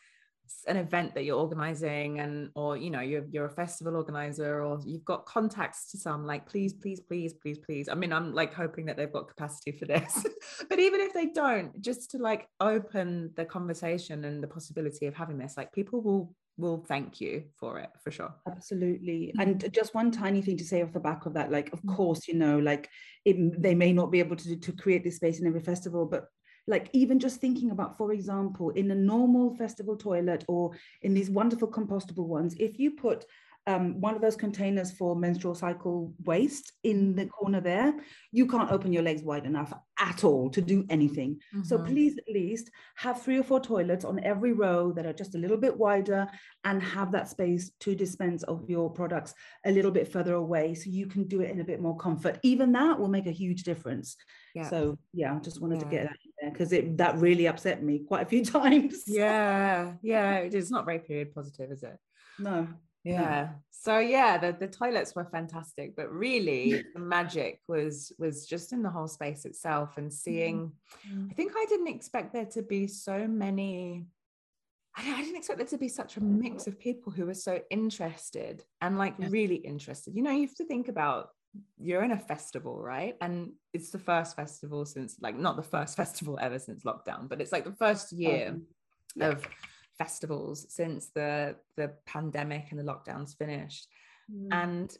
[0.67, 4.79] an event that you're organizing and or you know you're, you're a festival organizer or
[4.85, 7.89] you've got contacts to some like please please please please please.
[7.89, 10.25] I mean i'm like hoping that they've got capacity for this.
[10.69, 15.15] But even if they don't just to like open the conversation and the possibility of
[15.15, 18.33] having this like people will will thank you for it for sure.
[18.47, 19.33] Absolutely.
[19.37, 21.95] And just one tiny thing to say off the back of that like of mm.
[21.95, 22.89] course you know like
[23.25, 26.25] it, they may not be able to to create this space in every festival but
[26.67, 31.29] like even just thinking about for example in a normal festival toilet or in these
[31.29, 33.25] wonderful compostable ones if you put
[33.67, 37.95] um, one of those containers for menstrual cycle waste in the corner there,
[38.31, 41.39] you can't open your legs wide enough at all to do anything.
[41.53, 41.63] Mm-hmm.
[41.63, 45.33] So please at least have three or four toilets on every row that are just
[45.33, 46.27] a little bit wider
[46.63, 49.33] and have that space to dispense of your products
[49.65, 52.39] a little bit further away so you can do it in a bit more comfort.
[52.43, 54.15] Even that will make a huge difference.
[54.53, 54.69] Yeah.
[54.69, 55.83] So yeah, I just wanted yeah.
[55.83, 59.03] to get that in there because it that really upset me quite a few times.
[59.07, 61.97] yeah, yeah, it is not very period positive, is it?
[62.37, 62.67] No,
[63.05, 68.73] yeah so yeah the, the toilets were fantastic but really the magic was was just
[68.73, 70.71] in the whole space itself and seeing
[71.07, 71.27] mm-hmm.
[71.29, 74.05] i think i didn't expect there to be so many
[74.97, 78.63] I didn't expect there to be such a mix of people who were so interested
[78.79, 79.27] and like yeah.
[79.29, 80.15] really interested.
[80.15, 81.29] You know, you have to think about
[81.77, 83.15] you're in a festival, right?
[83.21, 87.41] And it's the first festival since like not the first festival ever since lockdown, but
[87.41, 88.63] it's like the first year um,
[89.15, 89.27] yeah.
[89.27, 89.47] of
[89.97, 93.87] festivals since the the pandemic and the lockdowns finished
[94.31, 94.47] mm.
[94.51, 94.97] and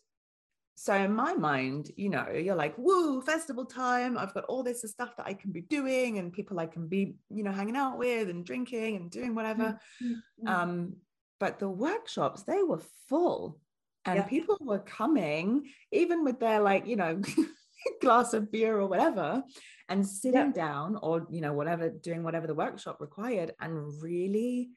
[0.75, 4.81] so in my mind you know you're like woo festival time i've got all this
[4.81, 7.97] stuff that i can be doing and people i can be you know hanging out
[7.97, 10.47] with and drinking and doing whatever mm-hmm.
[10.47, 10.93] um
[11.39, 13.60] but the workshops they were full
[14.05, 14.23] and yeah.
[14.23, 17.21] people were coming even with their like you know
[18.01, 19.43] glass of beer or whatever
[19.89, 24.69] and sitting down or you know whatever doing whatever the workshop required and really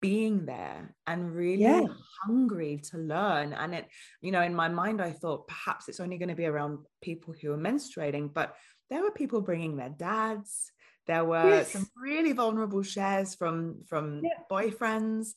[0.00, 1.84] being there and really yeah.
[2.24, 3.86] hungry to learn and it
[4.20, 7.34] you know in my mind i thought perhaps it's only going to be around people
[7.40, 8.54] who are menstruating but
[8.90, 10.70] there were people bringing their dads
[11.06, 11.72] there were yes.
[11.72, 14.30] some really vulnerable shares from from yeah.
[14.50, 15.30] boyfriends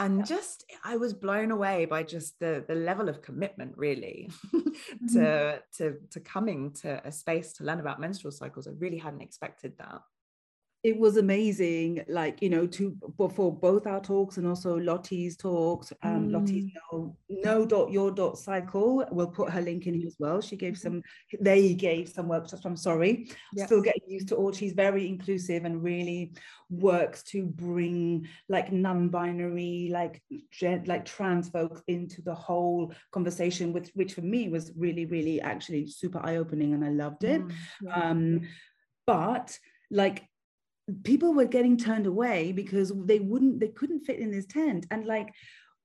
[0.00, 0.24] and yeah.
[0.24, 5.06] just i was blown away by just the the level of commitment really mm-hmm.
[5.12, 9.22] to to to coming to a space to learn about menstrual cycles i really hadn't
[9.22, 10.00] expected that
[10.84, 15.92] it was amazing like you know to for both our talks and also lottie's talks
[16.02, 16.32] um mm.
[16.32, 20.40] lottie's no, know dot your dot cycle we'll put her link in here as well
[20.40, 21.00] she gave mm-hmm.
[21.00, 21.02] some
[21.40, 23.66] they gave some workshops i'm sorry yes.
[23.66, 26.32] still getting used to all she's very inclusive and really
[26.70, 33.90] works to bring like non-binary like gen, like trans folks into the whole conversation with
[33.94, 38.10] which for me was really really actually super eye-opening and i loved it mm, yeah.
[38.10, 38.42] um
[39.04, 39.58] but
[39.90, 40.27] like
[41.04, 45.06] people were getting turned away because they wouldn't they couldn't fit in this tent and
[45.06, 45.28] like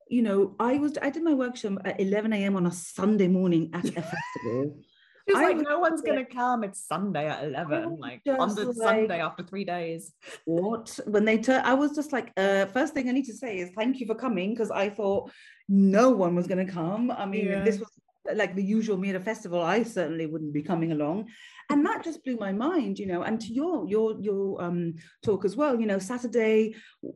[0.09, 3.69] you know i was i did my workshop at 11 a.m on a sunday morning
[3.73, 4.77] at a festival
[5.25, 6.63] It's like no one's gonna come.
[6.63, 10.11] It's Sunday at eleven, like on the like, Sunday after three days.
[10.43, 10.99] What?
[11.05, 13.69] When they turn, I was just like, uh, first thing I need to say is
[13.69, 15.31] thank you for coming because I thought
[15.69, 17.09] no one was gonna come.
[17.09, 17.63] I mean, yeah.
[17.63, 17.89] this was
[18.33, 21.29] like the usual me at a festival, I certainly wouldn't be coming along.
[21.69, 23.23] And that just blew my mind, you know.
[23.23, 26.75] And to your your your um talk as well, you know, Saturday,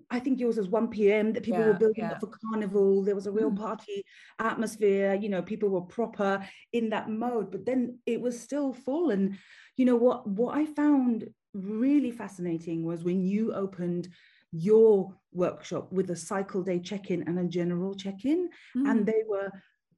[0.10, 1.34] I think yours was 1 p.m.
[1.34, 2.12] that people yeah, were building yeah.
[2.12, 3.04] up for carnival.
[3.04, 3.58] There was a real mm.
[3.58, 4.04] party
[4.40, 9.10] atmosphere, you know, people were proper in that mode, but then it was still full.
[9.12, 9.38] And
[9.76, 14.10] you know what what I found really fascinating was when you opened
[14.52, 18.90] your workshop with a cycle day check-in and a general check-in mm.
[18.90, 19.52] and they were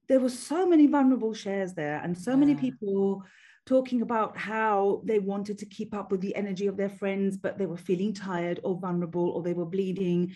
[0.10, 2.38] there were so many vulnerable shares there and so yeah.
[2.38, 3.24] many people
[3.66, 7.58] talking about how they wanted to keep up with the energy of their friends but
[7.58, 10.36] they were feeling tired or vulnerable or they were bleeding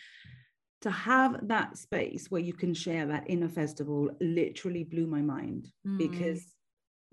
[0.81, 5.21] to have that space where you can share that in a festival literally blew my
[5.21, 5.97] mind mm.
[5.97, 6.45] because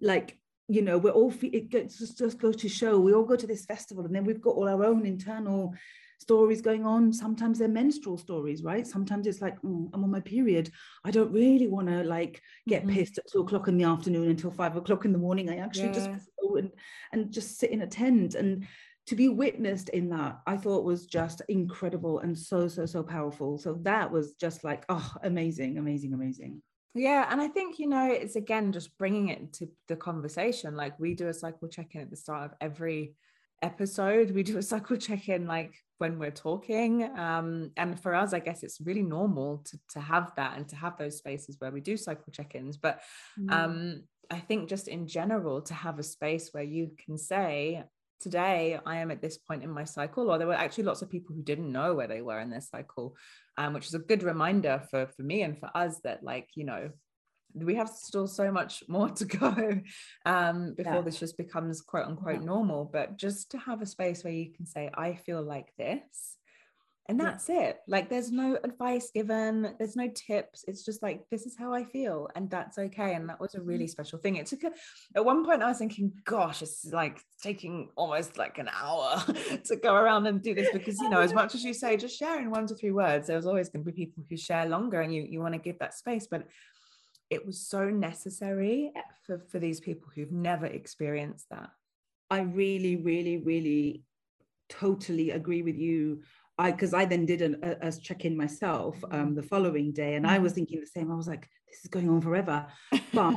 [0.00, 3.46] like you know we're all it just just goes to show we all go to
[3.46, 5.74] this festival and then we've got all our own internal
[6.20, 7.12] stories going on.
[7.12, 8.86] Sometimes they're menstrual stories, right?
[8.86, 10.70] Sometimes it's like, mm, I'm on my period.
[11.04, 12.94] I don't really want to like get mm-hmm.
[12.94, 15.48] pissed at two o'clock in the afternoon until five o'clock in the morning.
[15.48, 15.92] I actually yeah.
[15.94, 16.70] just go and,
[17.12, 18.34] and just sit in a tent.
[18.34, 18.66] And
[19.06, 23.58] to be witnessed in that, I thought was just incredible and so, so, so powerful.
[23.58, 26.62] So that was just like, oh, amazing, amazing, amazing.
[26.94, 30.74] Yeah, and I think you know it's again just bringing it to the conversation.
[30.74, 33.14] Like we do a cycle check-in at the start of every
[33.62, 34.32] episode.
[34.32, 37.04] We do a cycle check-in like when we're talking.
[37.18, 40.76] Um, and for us, I guess it's really normal to, to have that and to
[40.76, 42.76] have those spaces where we do cycle check ins.
[42.76, 43.00] But
[43.38, 43.52] mm.
[43.52, 47.84] um, I think just in general, to have a space where you can say,
[48.20, 51.08] Today, I am at this point in my cycle, or there were actually lots of
[51.08, 53.16] people who didn't know where they were in their cycle,
[53.56, 56.64] um, which is a good reminder for, for me and for us that, like, you
[56.64, 56.90] know,
[57.54, 59.80] we have still so much more to go
[60.26, 61.00] um, before yeah.
[61.00, 62.46] this just becomes quote unquote yeah.
[62.46, 62.84] normal.
[62.84, 66.36] But just to have a space where you can say, I feel like this.
[67.10, 67.60] And that's yeah.
[67.62, 67.80] it.
[67.88, 70.64] Like, there's no advice given, there's no tips.
[70.68, 72.28] It's just like, this is how I feel.
[72.36, 73.14] And that's okay.
[73.14, 73.90] And that was a really mm-hmm.
[73.90, 74.36] special thing.
[74.36, 74.70] It took a,
[75.16, 79.24] at one point, I was thinking, gosh, it's like taking almost like an hour
[79.64, 82.16] to go around and do this because, you know, as much as you say, just
[82.16, 85.00] share in one to three words, there's always going to be people who share longer
[85.00, 86.28] and you, you want to give that space.
[86.30, 86.46] But
[87.30, 88.92] it was so necessary
[89.24, 91.70] for, for these people who've never experienced that.
[92.28, 94.02] I really, really, really
[94.68, 96.22] totally agree with you.
[96.58, 99.34] I because I then did an, a, a check-in myself um, mm-hmm.
[99.36, 100.56] the following day, and I was mm-hmm.
[100.56, 101.10] thinking the same.
[101.10, 102.66] I was like, "This is going on forever,"
[103.14, 103.34] but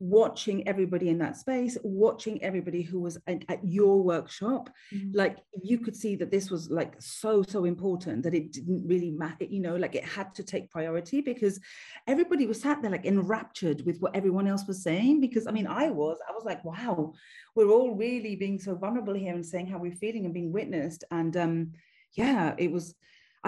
[0.00, 5.10] watching everybody in that space, watching everybody who was at, at your workshop, mm-hmm.
[5.12, 9.10] like you could see that this was like so, so important that it didn't really
[9.10, 11.58] matter, you know, like it had to take priority because
[12.06, 15.20] everybody was sat there like enraptured with what everyone else was saying.
[15.20, 17.12] Because I mean, I was, I was like, wow,
[17.54, 21.04] we're all really being so vulnerable here and saying how we're feeling and being witnessed.
[21.10, 21.72] And um,
[22.14, 22.94] yeah, it was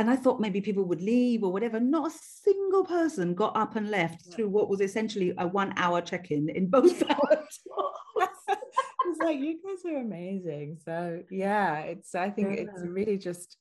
[0.01, 1.79] and I thought maybe people would leave or whatever.
[1.79, 4.35] Not a single person got up and left yeah.
[4.35, 7.61] through what was essentially a one hour check in in both hours.
[8.49, 10.79] it's like, you guys are amazing.
[10.83, 12.63] So, yeah, it's, I think yeah.
[12.63, 13.59] it's really just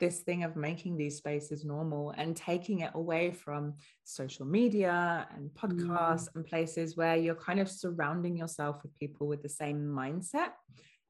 [0.00, 3.74] this thing of making these spaces normal and taking it away from
[4.04, 6.36] social media and podcasts mm.
[6.36, 10.52] and places where you're kind of surrounding yourself with people with the same mindset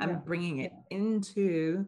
[0.00, 0.16] and yeah.
[0.16, 1.86] bringing it into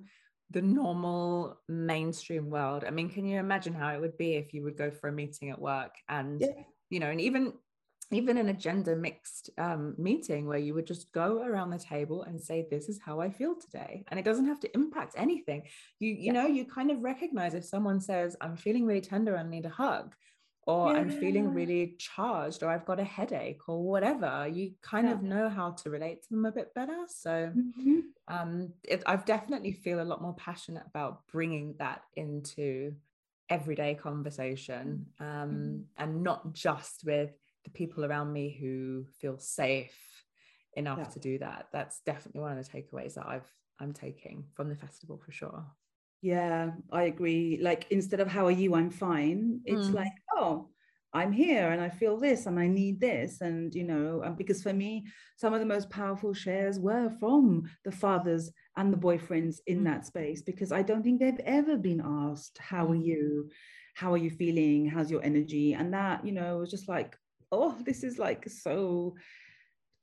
[0.51, 2.85] the normal mainstream world.
[2.87, 5.13] I mean, can you imagine how it would be if you would go for a
[5.13, 6.63] meeting at work and yeah.
[6.91, 7.55] you know, and even
[8.11, 12.41] even an agenda mixed um, meeting where you would just go around the table and
[12.41, 15.63] say this is how i feel today and it doesn't have to impact anything
[15.99, 16.33] you you yeah.
[16.33, 19.71] know you kind of recognize if someone says i'm feeling really tender and need a
[19.71, 20.15] hug
[20.67, 20.99] or yeah.
[20.99, 24.49] I'm feeling really charged, or I've got a headache, or whatever.
[24.49, 25.15] You kind yeah.
[25.15, 27.05] of know how to relate to them a bit better.
[27.09, 28.01] So, mm-hmm.
[28.29, 32.95] um, it, I've definitely feel a lot more passionate about bringing that into
[33.51, 35.81] everyday conversation, um, mm-hmm.
[35.99, 37.33] and not just with
[37.65, 39.97] the people around me who feel safe
[40.77, 41.05] enough Yeah.
[41.05, 43.49] to do that that's definitely one of the takeaways that i've
[43.81, 45.65] i'm taking from the festival for sure
[46.25, 47.59] Yeah, I agree.
[47.61, 49.61] Like instead of how are you, I'm fine.
[49.67, 49.95] It's Mm.
[49.95, 50.71] like, oh,
[51.13, 53.43] I'm here and I feel this and I need this.
[53.43, 55.05] And, you know, and because for me,
[55.37, 59.85] some of the most powerful shares were from the fathers and the boyfriends in Mm.
[59.85, 63.05] that space because I don't think they've ever been asked, how are Mm.
[63.05, 63.51] you?
[63.95, 64.87] How are you feeling?
[64.89, 65.75] How's your energy?
[65.75, 67.19] And that, you know, was just like,
[67.53, 69.15] oh, this is like so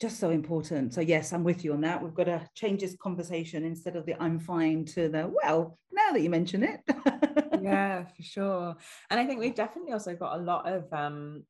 [0.01, 0.93] just so important.
[0.93, 2.03] So yes, I'm with you on that.
[2.03, 6.11] We've got to change this conversation instead of the I'm fine to the well, now
[6.11, 6.81] that you mention it.
[7.61, 8.75] yeah for sure
[9.09, 11.43] and i think we've definitely also got a lot of um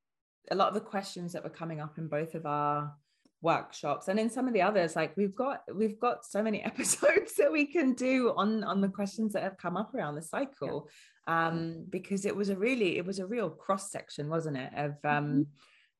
[0.50, 2.92] a lot of the questions that were coming up in both of our
[3.40, 7.34] workshops and in some of the others like we've got we've got so many episodes
[7.36, 10.88] that we can do on on the questions that have come up around the cycle
[11.26, 14.92] um because it was a really it was a real cross section wasn't it of
[15.04, 15.46] um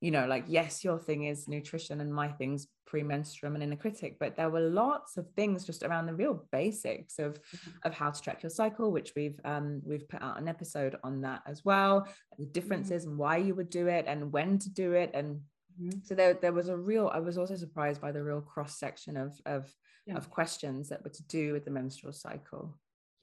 [0.03, 4.17] you know like yes your thing is nutrition and my thing's premenstruum and inner critic
[4.19, 7.38] but there were lots of things just around the real basics of
[7.85, 11.21] of how to track your cycle which we've um we've put out an episode on
[11.21, 12.07] that as well
[12.38, 15.41] the differences and why you would do it and when to do it and
[15.81, 16.05] Mhm.
[16.07, 19.17] so there, there was a real i was also surprised by the real cross section
[19.17, 20.17] of of Yeah.
[20.17, 22.65] of questions that were to do with the menstrual cycle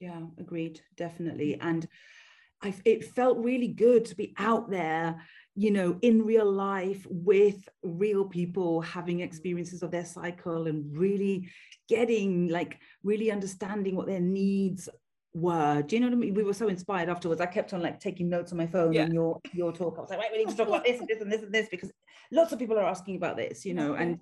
[0.00, 1.60] Yeah, agreed, definitely.
[1.60, 1.86] And
[2.62, 5.08] I it felt really good to be out there,
[5.56, 11.48] you know, in real life with real people having experiences of their cycle and really
[11.88, 14.88] getting like really understanding what their needs
[15.34, 15.82] were.
[15.82, 16.34] Do you know what I mean?
[16.34, 17.40] We were so inspired afterwards.
[17.40, 19.06] I kept on like taking notes on my phone Yeah.
[19.06, 19.96] in your your talk.
[19.98, 21.52] I was like, right, we need to talk about this and this and this and
[21.52, 21.92] this because
[22.32, 24.20] lots of people are asking about this, you know, and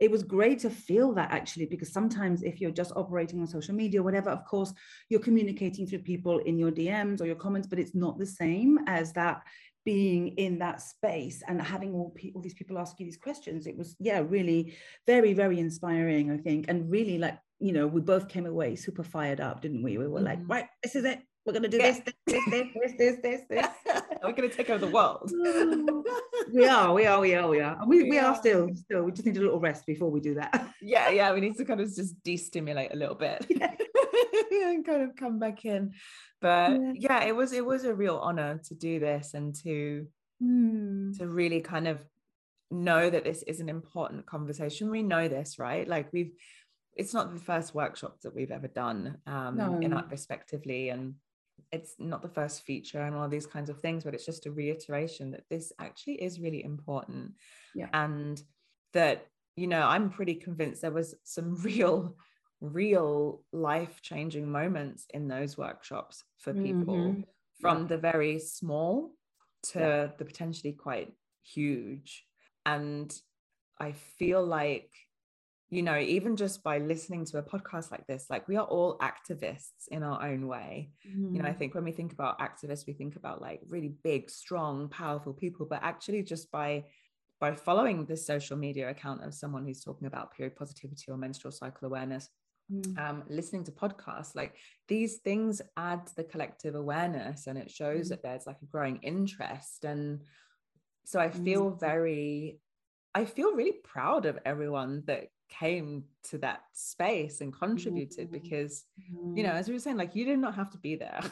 [0.00, 3.74] it was great to feel that actually because sometimes if you're just operating on social
[3.74, 4.72] media or whatever of course
[5.08, 8.78] you're communicating through people in your dms or your comments but it's not the same
[8.86, 9.42] as that
[9.84, 13.66] being in that space and having all, pe- all these people ask you these questions
[13.66, 14.74] it was yeah really
[15.06, 19.02] very very inspiring i think and really like you know we both came away super
[19.02, 20.48] fired up didn't we we were like Mhm.
[20.50, 21.92] right this is it we're going to do Yeah.
[21.92, 23.66] this this this this this this this
[24.22, 25.30] we're going to take over the world
[26.52, 28.36] we are we are we are we are we, we We are are.
[28.36, 31.40] still still we just need a little rest before we do that yeah yeah we
[31.44, 33.74] need to kind of just de-stimulate a little bit Yeah.
[34.62, 35.92] and kind of come back in
[36.40, 36.92] but Yeah.
[36.94, 40.06] yeah it was it was a real honor to do this and to
[40.40, 41.10] Hmm.
[41.14, 41.98] to really kind of
[42.70, 46.32] know that this is an important conversation we know this right like we've
[46.94, 49.96] it's not the first workshops that we've ever done um in No.
[49.96, 51.14] our respectively and
[51.72, 54.50] it's not the first feature and all these kinds of things but it's just a
[54.52, 57.32] reiteration that this actually is really important
[57.74, 57.88] Yeah.
[57.92, 58.40] and
[58.92, 62.16] that you know i'm pretty convinced there was some real
[62.60, 67.24] real life changing moments in those workshops for people Mhm.
[67.60, 69.14] from the very small
[69.62, 70.06] to Yeah.
[70.18, 72.26] the potentially quite huge
[72.66, 73.20] and
[73.78, 74.92] i feel like
[75.70, 78.98] you know even just by listening to a podcast like this like we are all
[78.98, 81.58] activists in our own way you know i Mm.
[81.58, 85.66] think when we think about activists we think about like really big strong powerful people
[85.66, 86.84] but actually just by
[87.40, 91.52] by following this social media account of someone who's talking about period positivity or menstrual
[91.52, 92.28] cycle awareness
[92.70, 92.98] Mm.
[92.98, 94.54] um, listening to podcasts like
[94.88, 98.08] these things add to the collective awareness and it shows Mm.
[98.10, 100.20] that there's like a growing interest and
[101.06, 101.44] so i Mm.
[101.44, 102.60] feel very
[103.14, 108.32] i feel really proud of everyone that came to that space and contributed Mm.
[108.32, 108.84] because
[109.34, 109.60] you know Mm.
[109.60, 111.22] as we were saying like you did not have to be there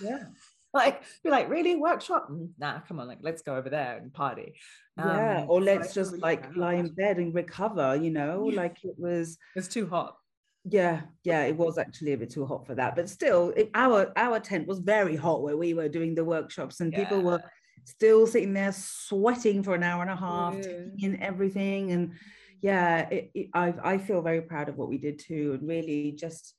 [0.00, 0.24] yeah
[0.74, 4.12] like be like really workshop Mm, nah come on like let's go over there and
[4.12, 4.54] party
[4.96, 8.56] yeah Um, or let's just like lie in bed and recover you know Yeah.
[8.62, 10.16] like it was it's too hot
[10.64, 14.12] yeah yeah it was actually a bit too hot for that but still it, our
[14.16, 17.42] our tent was very hot where we were doing the workshops and people were
[17.84, 20.62] still sitting there sweating for an hour and a half Yeah.
[20.62, 22.12] taking in everything and
[22.60, 26.12] yeah it, it, I, I feel very proud of what we did too and really
[26.12, 26.54] just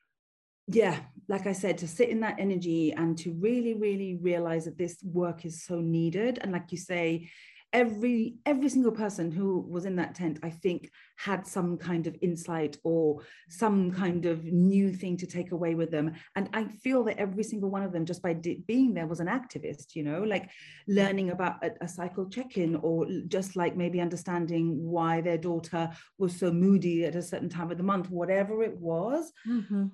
[0.68, 0.98] yeah
[1.30, 4.98] like i said to sit in that energy and to really really realize that this
[5.04, 7.30] work is so needed and like you say
[7.74, 12.16] every every single person who was in that tent i think had some kind of
[12.22, 17.04] insight or some kind of new thing to take away with them and i feel
[17.04, 18.34] that every single one of them just by
[18.68, 20.50] being there was an activist you know like
[20.88, 26.36] learning about a, a cycle check-in or just like maybe understanding why their daughter was
[26.36, 29.92] so moody at a certain time of the month whatever it was Mhm.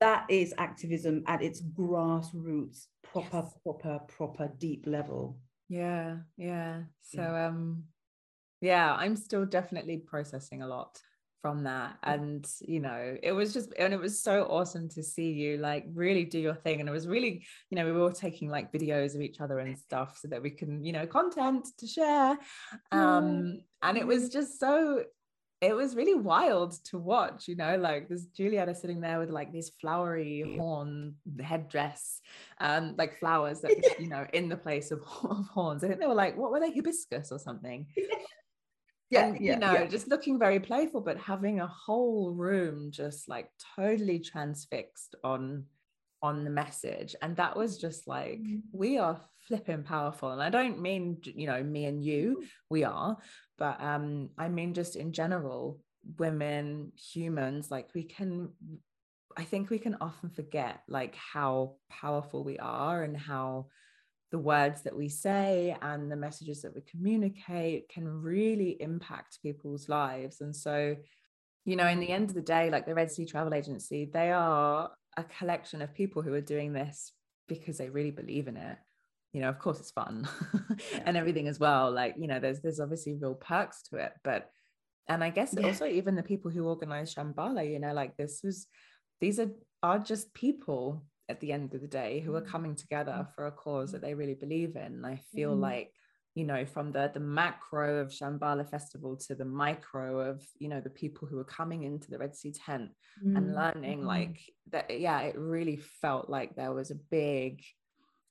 [0.00, 3.58] that is activism at its grassroots proper Yes.
[3.62, 6.84] proper proper deep level Yeah, yeah.
[7.02, 7.46] So Yeah.
[7.46, 7.88] um
[8.60, 11.02] yeah, I'm still definitely processing a lot
[11.42, 11.98] from that.
[12.02, 15.86] And you know, it was just and it was so awesome to see you like
[15.88, 16.80] really do your thing.
[16.80, 19.58] And it was really, you know, we were all taking like videos of each other
[19.60, 22.38] and stuff so that we can, you know, content to share.
[22.92, 25.04] Um, and it was just so
[25.60, 29.52] it was really wild to watch, you know, like there's Giulietta sitting there with like
[29.52, 32.20] these flowery horn headdress,
[32.60, 35.82] um, like flowers that, you know, in the place of, of horns.
[35.82, 37.86] I think they were like, what were they, hibiscus or something?
[39.10, 39.86] Yeah, and, yeah, you know, yeah.
[39.86, 45.64] just looking very playful, but having a whole room just like totally transfixed on
[46.22, 47.14] on the message.
[47.22, 48.60] And that was just like, mm.
[48.72, 50.30] we are flipping powerful.
[50.30, 53.16] And I don't mean, you know, me and you, we are,
[53.58, 55.78] but um i mean just in general
[56.18, 58.48] women humans like we can
[59.36, 63.66] i think we can often forget like how powerful we are and how
[64.30, 69.88] the words that we say and the messages that we communicate can really impact people's
[69.88, 70.42] lives.
[70.42, 70.96] And so
[71.68, 74.32] you know in the end of the day like the red sea travel agency they
[74.32, 77.12] are a collection of people who are doing this
[77.46, 78.78] because they really believe in it
[79.32, 80.26] you know of course it's fun
[80.92, 81.02] yeah.
[81.06, 84.50] and everything as well like you know there's there's obviously real perks to it but
[85.08, 85.66] and i guess yeah.
[85.66, 88.66] also even the people who organize shambala you know like this was
[89.20, 89.50] these are
[89.82, 92.48] are just people at the end of the day who are mm.
[92.48, 93.34] coming together mm.
[93.34, 95.60] for a cause that they really believe in and i feel mm.
[95.60, 95.92] like
[96.34, 100.80] you know from the the macro of shambala festival to the micro of you know
[100.80, 102.90] the people who are coming into the red sea tent
[103.24, 103.36] mm.
[103.36, 104.06] and learning mm.
[104.06, 107.60] like that yeah it really felt like there was a big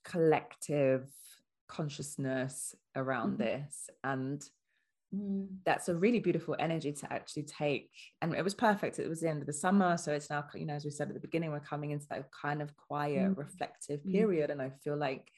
[0.08, 1.08] collective
[1.68, 3.44] consciousness around mm-hmm.
[3.44, 4.42] this and
[5.14, 5.48] mm.
[5.66, 7.92] that's a really beautiful energy to actually take
[8.22, 10.66] and it was perfect it was the end of the summer so it's now you
[10.66, 13.38] know as we said at the beginning we're coming into that kind of quiet mm.
[13.38, 14.12] reflective mm.
[14.14, 15.30] period and i feel like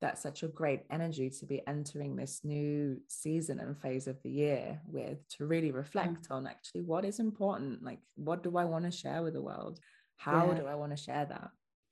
[0.00, 4.30] that's such a great energy to be entering this new season and phase of the
[4.30, 8.84] year with to really reflect on actually what is important like what do i want
[8.84, 9.80] to share with the world
[10.16, 10.58] how yeah.
[10.58, 11.50] do i want to share that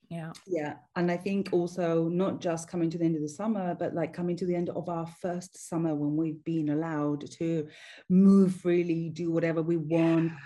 [0.09, 3.75] yeah yeah and i think also not just coming to the end of the summer
[3.75, 7.67] but like coming to the end of our first summer when we've been allowed to
[8.09, 10.39] move freely do whatever we want yeah.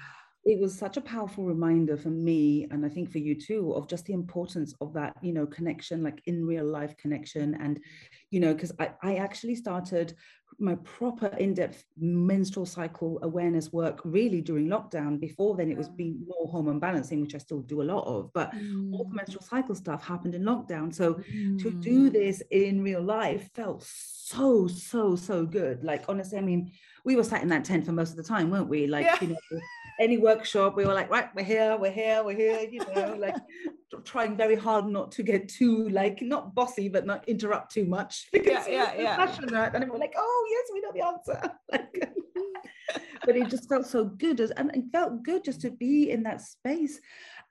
[0.45, 3.87] It was such a powerful reminder for me and i think for you too of
[3.87, 7.79] just the importance of that you know connection like in real life connection and
[8.31, 10.15] you know because I, I actually started
[10.59, 16.23] my proper in-depth menstrual cycle awareness work really during lockdown before then it was being
[16.27, 18.93] more hormone balancing which i still do a lot of but mm.
[18.93, 21.61] all the menstrual cycle stuff happened in lockdown so mm.
[21.63, 26.71] to do this in real life felt so so so good like honestly i mean
[27.05, 29.17] we were sat in that tent for most of the time weren't we like yeah.
[29.21, 29.61] you know
[30.01, 33.37] any workshop, we were like, right, we're here, we're here, we're here, you know, like
[34.05, 38.29] trying very hard not to get too like not bossy, but not interrupt too much
[38.33, 39.17] because yeah, yeah, yeah.
[39.17, 39.75] passionate.
[39.75, 41.53] And we're like, oh yes, we know the answer.
[41.73, 42.13] like,
[43.27, 46.23] but it just felt so good as, and it felt good just to be in
[46.23, 46.99] that space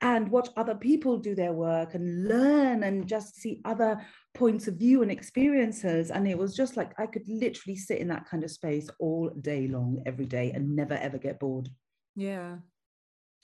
[0.02, 4.00] and watch other people do their work and learn and just see other
[4.34, 8.08] points of view and experiences and it was just like i could literally sit in
[8.08, 11.68] that kind of space all day long every day and never ever get bored
[12.16, 12.56] yeah.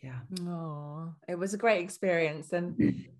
[0.02, 0.20] Yeah.
[0.42, 2.52] Oh, it was a great experience.
[2.52, 3.06] And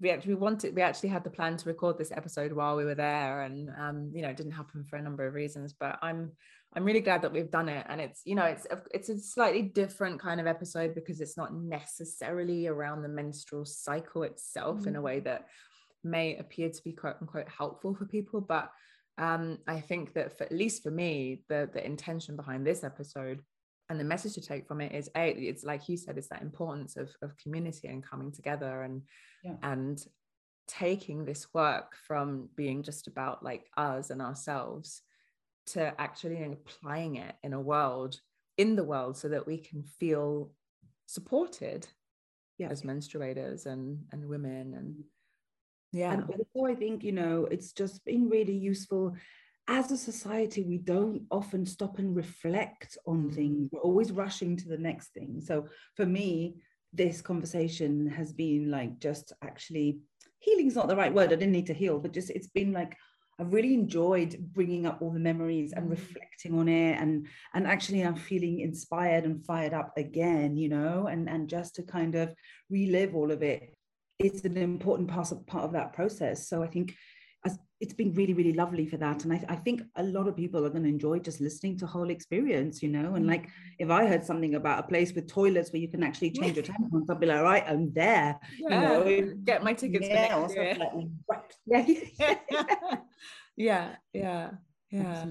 [0.00, 2.84] we actually we wanted we actually had the plan to record this episode while we
[2.84, 5.98] were there and um you know it didn't happen for a number of reasons but
[6.02, 6.30] i'm
[6.74, 9.18] i'm really glad that we've done it and it's you know it's a, it's a
[9.18, 14.88] slightly different kind of episode because it's not necessarily around the menstrual cycle itself mm-hmm.
[14.88, 15.24] in a way mm.
[15.24, 15.46] that
[16.04, 18.70] may appear to be quote unquote helpful for people but
[19.18, 23.40] um i think that for at least for me the the intention behind this episode
[23.88, 26.42] and the message to take from it is a it's like you said it's that
[26.42, 29.02] importance of, of community and coming together and
[29.42, 29.54] yeah.
[29.62, 30.04] and
[30.66, 35.02] taking this work from being just about like us and ourselves
[35.66, 38.20] to actually applying it in a world
[38.58, 40.50] in the world so that we can feel
[41.06, 41.86] supported
[42.58, 42.68] yeah.
[42.68, 44.94] as menstruators and and women and
[45.92, 49.14] yeah and also i think you know it's just been really useful
[49.68, 53.34] as a society, we don't often stop and reflect on mm.
[53.34, 53.68] things.
[53.70, 55.42] We're always rushing to the next thing.
[55.44, 56.56] So for me,
[56.92, 60.00] this conversation has been like just actually
[60.38, 61.26] healing is not the right word.
[61.32, 62.96] I didn't need to heal, but just it's been like
[63.40, 65.90] I've really enjoyed bringing up all the memories and mm.
[65.90, 71.08] reflecting on it, and and actually I'm feeling inspired and fired up again, you know,
[71.08, 72.34] and and just to kind of
[72.70, 73.74] relive all of it.
[74.18, 76.48] It's an important part of part of that process.
[76.48, 76.94] So I think
[77.80, 80.64] it's been really really lovely for that and I, I, think a lot of people
[80.64, 83.50] are going to enjoy just listening to whole experience you know and like mm.
[83.78, 86.64] if i heard something about a place with toilets where you can actually change your
[86.64, 89.04] tampons i'd be like right i'm there yeah.
[89.04, 92.38] you know get my tickets yeah, for next year.
[93.56, 94.50] yeah yeah yeah
[94.90, 95.24] yeah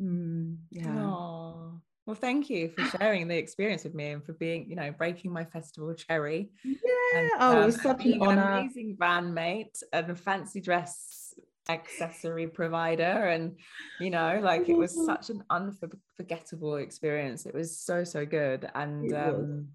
[0.00, 1.80] mm, yeah Aww.
[2.04, 5.32] Well, thank you for sharing the experience with me and for being, you know, breaking
[5.32, 6.50] my festival cherry.
[6.64, 6.74] Yeah,
[7.14, 8.42] and, oh, um, it was such an honor.
[8.42, 11.21] An amazing bandmate and a fancy dress
[11.68, 13.56] accessory provider and
[14.00, 17.46] you know like it was such an unforgettable experience.
[17.46, 19.68] It was so so good and um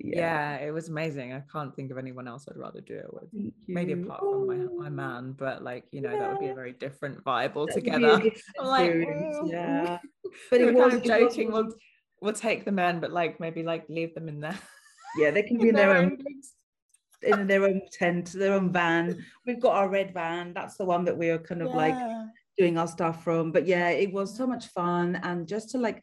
[0.00, 0.56] yeah.
[0.56, 0.56] yeah.
[0.56, 1.34] it was amazing.
[1.34, 3.52] I can't think of anyone else i'd rather do it with.
[3.68, 6.20] Maybe apart from my, my man but like you know yeah.
[6.20, 8.22] that would be a very different vibe altogether.
[8.62, 9.06] like
[9.44, 9.98] yeah.
[10.50, 11.72] But it was kind of joking we'll
[12.20, 14.58] we'll take the men but like maybe like leave them in there
[15.18, 16.18] yeah they can be in their, their own
[17.22, 19.24] in their own tent, their own van.
[19.46, 20.52] We've got our red van.
[20.54, 21.76] That's the one that we are kind of yeah.
[21.76, 21.96] like
[22.58, 23.52] doing our stuff from.
[23.52, 25.20] But yeah, it was so much fun.
[25.22, 26.02] And just to like,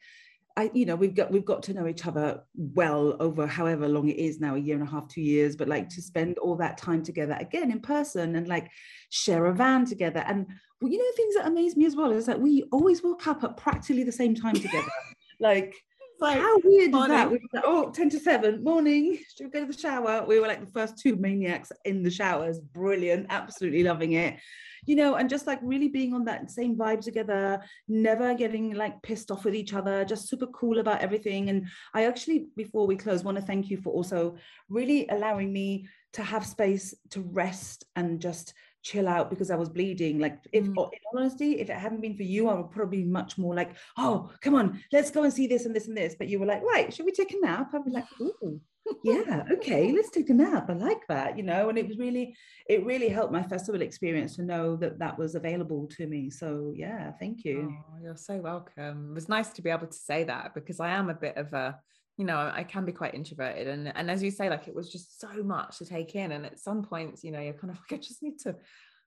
[0.56, 4.10] I, you know, we've got we've got to know each other well over however long
[4.10, 6.56] it is now, a year and a half, two years, but like to spend all
[6.58, 8.70] that time together again in person and like
[9.10, 10.24] share a van together.
[10.28, 10.46] And
[10.80, 13.44] well, you know, things that amaze me as well is that we always woke up
[13.44, 14.88] at practically the same time together.
[15.40, 15.76] like
[16.24, 17.16] like, how weird morning.
[17.16, 17.32] is that?
[17.32, 20.26] We like, oh, 10 to 7, morning, should we go to the shower?
[20.26, 22.60] We were like the first two maniacs in the showers.
[22.60, 24.40] Brilliant, absolutely loving it.
[24.86, 29.02] You know, and just like really being on that same vibe together, never getting like
[29.02, 31.50] pissed off with each other, just super cool about everything.
[31.50, 34.36] And I actually, before we close, want to thank you for also
[34.70, 38.54] really allowing me to have space to rest and just
[38.84, 40.20] chill out because I was bleeding.
[40.20, 40.94] Like, if mm.
[40.94, 43.76] in honesty, if it hadn't been for you, I would probably be much more like,
[43.98, 46.16] oh, come on, let's go and see this and this and this.
[46.16, 47.72] But you were like, right, should we take a nap?
[47.74, 48.62] I'd be like, ooh,
[49.04, 50.70] yeah, okay, let's take a nap.
[50.70, 51.70] I like that, you know.
[51.70, 52.36] And it was really,
[52.68, 56.30] it really helped my festival experience to know that that was available to me.
[56.30, 57.72] So yeah, thank you.
[57.72, 59.12] Oh, you're so welcome.
[59.12, 61.54] It was nice to be able to say that because I am a bit of
[61.54, 61.80] a
[62.18, 64.92] you know i can be quite introverted and and as you say like it was
[64.92, 67.78] just so much to take in and at some points you know you're kind of
[67.78, 68.56] like i just need to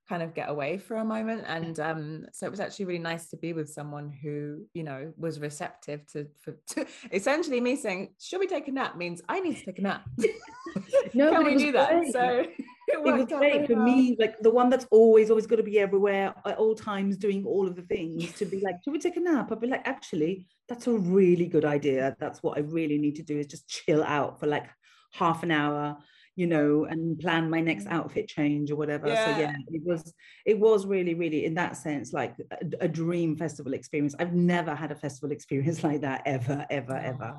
[0.09, 3.29] kind of get away for a moment and um so it was actually really nice
[3.29, 8.15] to be with someone who you know was receptive to for to, essentially me saying
[8.21, 10.05] should we take a nap means i need to take a nap.
[11.15, 12.07] No can we do that?
[12.13, 12.45] so
[13.05, 13.85] it, was great for well.
[13.85, 17.45] me like the one that's always always got to be everywhere at all times doing
[17.45, 19.51] all of the things to be like should we take a nap?
[19.53, 22.17] I'd be like actually that's a really good idea.
[22.19, 24.67] That's what i really need to do is just chill out for like
[25.13, 25.97] half an hour
[26.37, 29.09] you know and plan my next outfit change or whatever.
[29.09, 29.25] Yeah.
[29.25, 29.55] so yeah.
[29.69, 30.13] it was
[30.45, 34.15] it was really really in that sense like a, a, dream festival experience.
[34.19, 37.35] I've never had a festival experience like that ever ever ever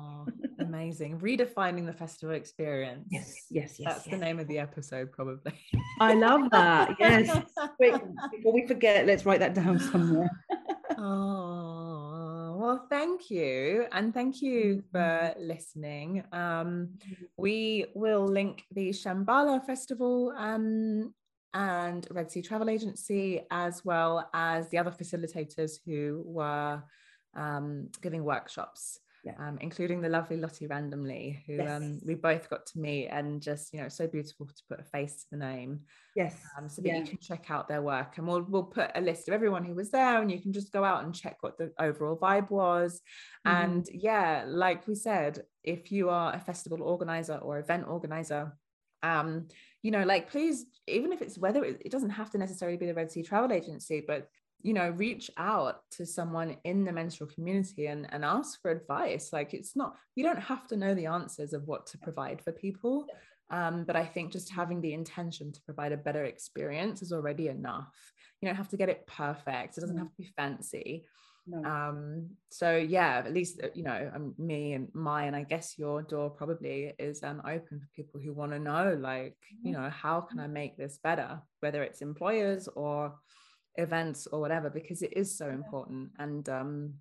[0.78, 4.14] amazing redefining the festival experience yes yes yes that's yes.
[4.14, 5.52] the name of the episode probably
[6.00, 7.26] i love that yes
[7.80, 7.94] Wait,
[8.30, 10.30] before we forget let's write that down somewhere
[10.98, 11.98] oh
[12.58, 13.86] well, thank you.
[13.92, 15.40] And thank you for mm-hmm.
[15.40, 16.24] listening.
[16.32, 16.98] Um,
[17.36, 21.14] we will link the Shambala Festival um,
[21.54, 26.82] and Red Sea Travel Agency, as well as the other facilitators who were
[27.36, 28.98] um, giving workshops.
[29.38, 31.68] Um, including the lovely Lottie randomly, who yes.
[31.68, 34.84] um, we both got to meet, and just you know, so beautiful to put a
[34.84, 35.80] face to the name.
[36.14, 36.98] Yes, um, so that yeah.
[36.98, 39.74] you can check out their work, and we'll we'll put a list of everyone who
[39.74, 43.00] was there, and you can just go out and check what the overall vibe was.
[43.46, 43.64] Mm-hmm.
[43.64, 48.52] And yeah, like we said, if you are a festival organizer or event organizer,
[49.02, 49.48] um,
[49.82, 52.86] you know, like please, even if it's whether it, it doesn't have to necessarily be
[52.86, 54.28] the Red Sea Travel Agency, but
[54.62, 59.32] you know reach out to someone in the menstrual community and, and ask for advice.
[59.32, 62.52] Like it's not you don't have to know the answers of what to provide for
[62.52, 63.06] people
[63.50, 67.48] um, but i think just having the intention to provide a better experience is already
[67.48, 67.94] enough.
[68.40, 69.76] You don't have to get it perfect.
[69.76, 71.06] It doesn't have to be fancy.
[71.50, 71.64] No.
[71.64, 75.78] um so yeah at least uh, you know um, me and my and i guess
[75.78, 79.88] your door probably is um open for people who want to know like you know
[79.88, 81.40] how can i make this better?
[81.60, 83.14] Whether it's employers or
[83.78, 86.92] events or whatever because it is so important and um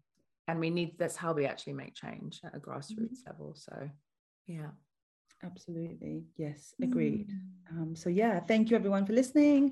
[0.47, 3.29] and we need that's how we actually make change at a grassroots mm-hmm.
[3.29, 3.89] level so
[4.45, 4.69] yeah
[5.43, 7.81] absolutely yes agreed mm.
[7.81, 9.71] um so yeah thank you everyone for listening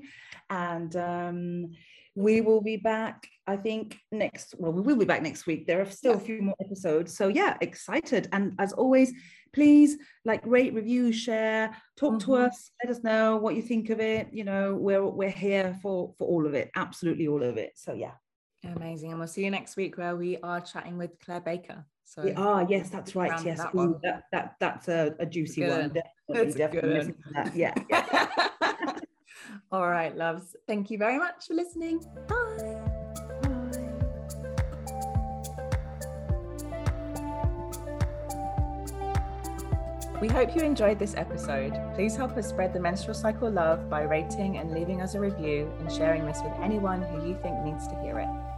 [0.50, 1.70] and um
[2.14, 5.66] we will be back i think next well we will be back next week.
[5.66, 6.18] There are still yeah.
[6.18, 7.16] a few more episodes.
[7.16, 8.28] So yeah excited.
[8.32, 9.12] And as always
[9.52, 12.32] please like rate review share talk mm-hmm.
[12.32, 12.70] to us.
[12.82, 14.28] Let us know what you think of it.
[14.32, 16.70] You know we're we're here for for all of it.
[16.76, 17.72] Absolutely all of it.
[17.76, 18.12] So yeah.
[18.64, 19.10] Amazing.
[19.10, 21.84] And we'll see you next week where we are chatting with claire baker.
[22.04, 22.66] So we are.
[22.68, 23.44] Yes that's right.
[23.44, 23.58] yes.
[23.58, 25.92] that, Ooh, that, that, that's a, a juicy one.
[26.28, 27.52] Definitely, definitely one.
[27.54, 28.26] yeah, yeah.
[29.72, 30.56] all right loves.
[30.66, 32.00] Thank you very much for listening.
[32.28, 32.75] Bye
[40.18, 41.78] We hope you enjoyed this episode.
[41.94, 45.70] Please help us spread the menstrual cycle love by rating and leaving us a review
[45.78, 48.55] and sharing this with anyone who you think needs to hear it.